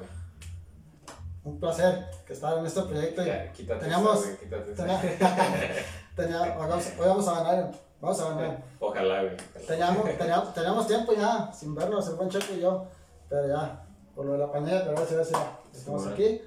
Un 1.44 1.59
placer 1.59 2.09
que 2.25 2.33
estar 2.33 2.57
en 2.57 2.64
este 2.66 2.81
proyecto. 2.83 3.22
y 3.22 3.27
Ya, 3.27 3.53
quítate 3.53 3.81
teníamos- 3.81 4.25
esa, 4.25 4.37
hoy 6.16 6.68
vamos, 6.68 6.87
hoy 6.98 7.07
vamos 7.09 7.29
a 7.29 7.42
ganar. 7.42 7.72
Vamos 8.02 8.20
a 8.20 8.30
ganar. 8.30 8.64
Ojalá, 8.80 9.22
güey. 9.22 9.36
Teníamos, 9.64 10.04
teníamos, 10.18 10.54
teníamos 10.54 10.86
tiempo 10.88 11.12
ya 11.14 11.52
sin 11.52 11.72
vernos, 11.72 12.08
el 12.08 12.16
buen 12.16 12.28
Checo 12.28 12.52
y 12.54 12.60
yo. 12.60 12.84
Pero 13.28 13.46
ya, 13.46 13.86
por 14.12 14.26
lo 14.26 14.32
de 14.32 14.38
la 14.38 14.50
pandemia, 14.50 14.82
pero 14.82 14.96
gracias, 14.96 15.16
gracias. 15.30 15.40
Estamos 15.72 16.02
Bueno. 16.02 16.14
aquí. 16.14 16.40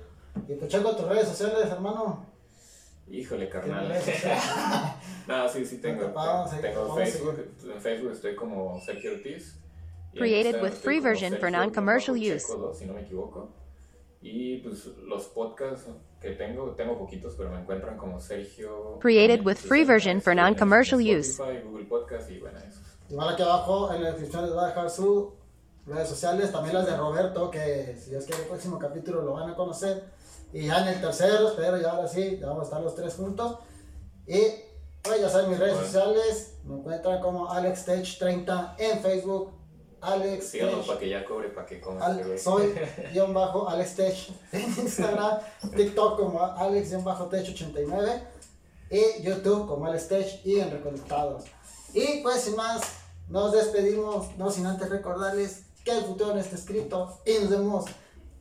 Y 0.50 0.56
pues 0.56 0.70
Checo, 0.70 0.96
tus 0.98 1.08
redes 1.08 1.30
sociales, 1.30 1.72
hermano. 1.72 2.26
Híjole, 3.08 3.48
¿Tienes 3.48 3.68
carnal. 3.68 3.94
no, 5.28 5.48
sí, 5.48 5.66
sí 5.66 5.78
tengo. 5.78 6.08
te 6.08 6.12
vamos 6.12 6.52
tengo 6.60 6.88
vamos 6.90 6.98
Facebook. 6.98 7.48
En 7.74 7.82
Facebook 7.82 8.12
estoy 8.12 8.36
como 8.36 8.82
Sergio 8.82 9.14
Ortiz. 9.14 9.58
Created 10.14 10.62
with 10.62 10.74
free 10.74 11.00
version 11.00 11.38
for 11.38 11.50
non-commercial 11.50 12.18
use. 12.18 12.48
2, 12.48 12.78
si 12.78 12.86
no 12.86 12.94
me 12.94 13.02
equivoco. 13.02 13.48
Y 14.28 14.58
pues 14.58 14.88
los 15.04 15.26
podcasts 15.26 15.86
que 16.20 16.32
tengo, 16.32 16.72
tengo 16.72 16.98
poquitos, 16.98 17.36
pero 17.38 17.52
me 17.52 17.60
encuentran 17.60 17.96
como 17.96 18.20
Sergio. 18.20 18.98
Created 19.00 19.46
with 19.46 19.58
free 19.58 19.84
version 19.84 20.20
for 20.20 20.34
non-commercial 20.36 21.00
use. 21.00 21.34
Spotify, 21.34 21.62
Google 21.64 21.86
Podcast 21.86 22.32
y 22.32 22.40
bueno, 22.40 22.58
eso. 22.58 22.80
Igual 23.08 23.34
aquí 23.36 23.44
abajo 23.44 23.94
en 23.94 24.02
la 24.02 24.10
descripción 24.10 24.46
les 24.46 24.54
voy 24.54 24.64
a 24.64 24.68
dejar 24.70 24.90
sus 24.90 25.28
redes 25.86 26.10
sociales, 26.10 26.52
también 26.52 26.74
las 26.74 26.88
de 26.88 26.98
Roberto, 26.98 27.52
que 27.52 27.96
si 28.00 28.10
Dios 28.10 28.26
quiere 28.26 28.42
el 28.42 28.48
próximo 28.48 28.80
capítulo 28.80 29.22
lo 29.22 29.34
van 29.34 29.52
a 29.52 29.56
conocer. 29.56 30.04
Y 30.52 30.66
ya 30.66 30.82
en 30.82 30.88
el 30.96 31.02
tercero, 31.02 31.50
espero 31.50 31.78
ya 31.80 31.92
ahora 31.92 32.08
sí, 32.08 32.40
ya 32.40 32.48
vamos 32.48 32.62
a 32.62 32.66
estar 32.66 32.82
los 32.82 32.96
tres 32.96 33.14
juntos. 33.14 33.60
Y 34.26 34.42
pues 35.04 35.22
ya 35.22 35.30
saben 35.30 35.52
mis 35.52 35.60
redes 35.60 35.76
Bueno. 35.76 35.88
sociales, 35.88 36.58
me 36.64 36.76
encuentran 36.78 37.22
como 37.22 37.48
AlexTech30 37.48 38.74
en 38.80 39.00
Facebook, 39.02 39.52
Alex 40.06 40.48
Síganos 40.50 40.86
para 40.88 41.00
que 41.00 41.10
ya 41.10 41.26
cobre, 41.26 41.50
para 41.50 41.66
que 41.66 41.80
coma 41.82 42.06
Al- 42.06 42.20
este 42.20 42.38
soy 42.40 42.74
guion 43.14 43.34
bajo 43.34 43.68
Alex 43.68 43.96
Tech 43.96 44.16
en 44.52 44.62
Instagram, 44.64 45.40
TikTok 45.76 46.18
como 46.20 46.42
Alex 46.44 46.90
guion 46.90 47.04
bajo 47.04 47.26
Tech 47.26 47.48
89 47.48 48.24
y 48.92 49.22
YouTube 49.24 49.68
como 49.68 49.86
Alex 49.88 50.08
Tech 50.08 50.46
y 50.46 50.60
en 50.60 50.72
Reconectados. 50.72 51.44
Y 51.94 52.22
pues 52.22 52.42
sin 52.42 52.56
más, 52.56 52.82
nos 53.30 53.52
despedimos, 53.54 54.36
no 54.38 54.52
sin 54.52 54.66
antes 54.66 54.90
recordarles 54.90 55.64
que 55.84 55.92
el 55.92 56.04
futuro 56.04 56.34
no 56.34 56.40
está 56.40 56.56
escrito 56.56 57.20
y 57.26 57.40
nos 57.40 57.50
vemos 57.50 57.86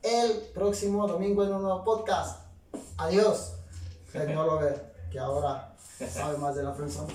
el 0.03 0.33
próximo 0.55 1.07
domingo 1.07 1.44
en 1.44 1.55
un 1.55 1.62
nuevo 1.62 1.83
podcast. 1.85 2.40
Adiós, 2.98 3.55
Tecnolover, 4.12 4.94
que 5.11 5.18
ahora 5.18 5.74
sabe 6.11 6.37
más 6.38 6.55
de 6.57 6.62
la 6.62 6.72
friendzone. 6.72 7.14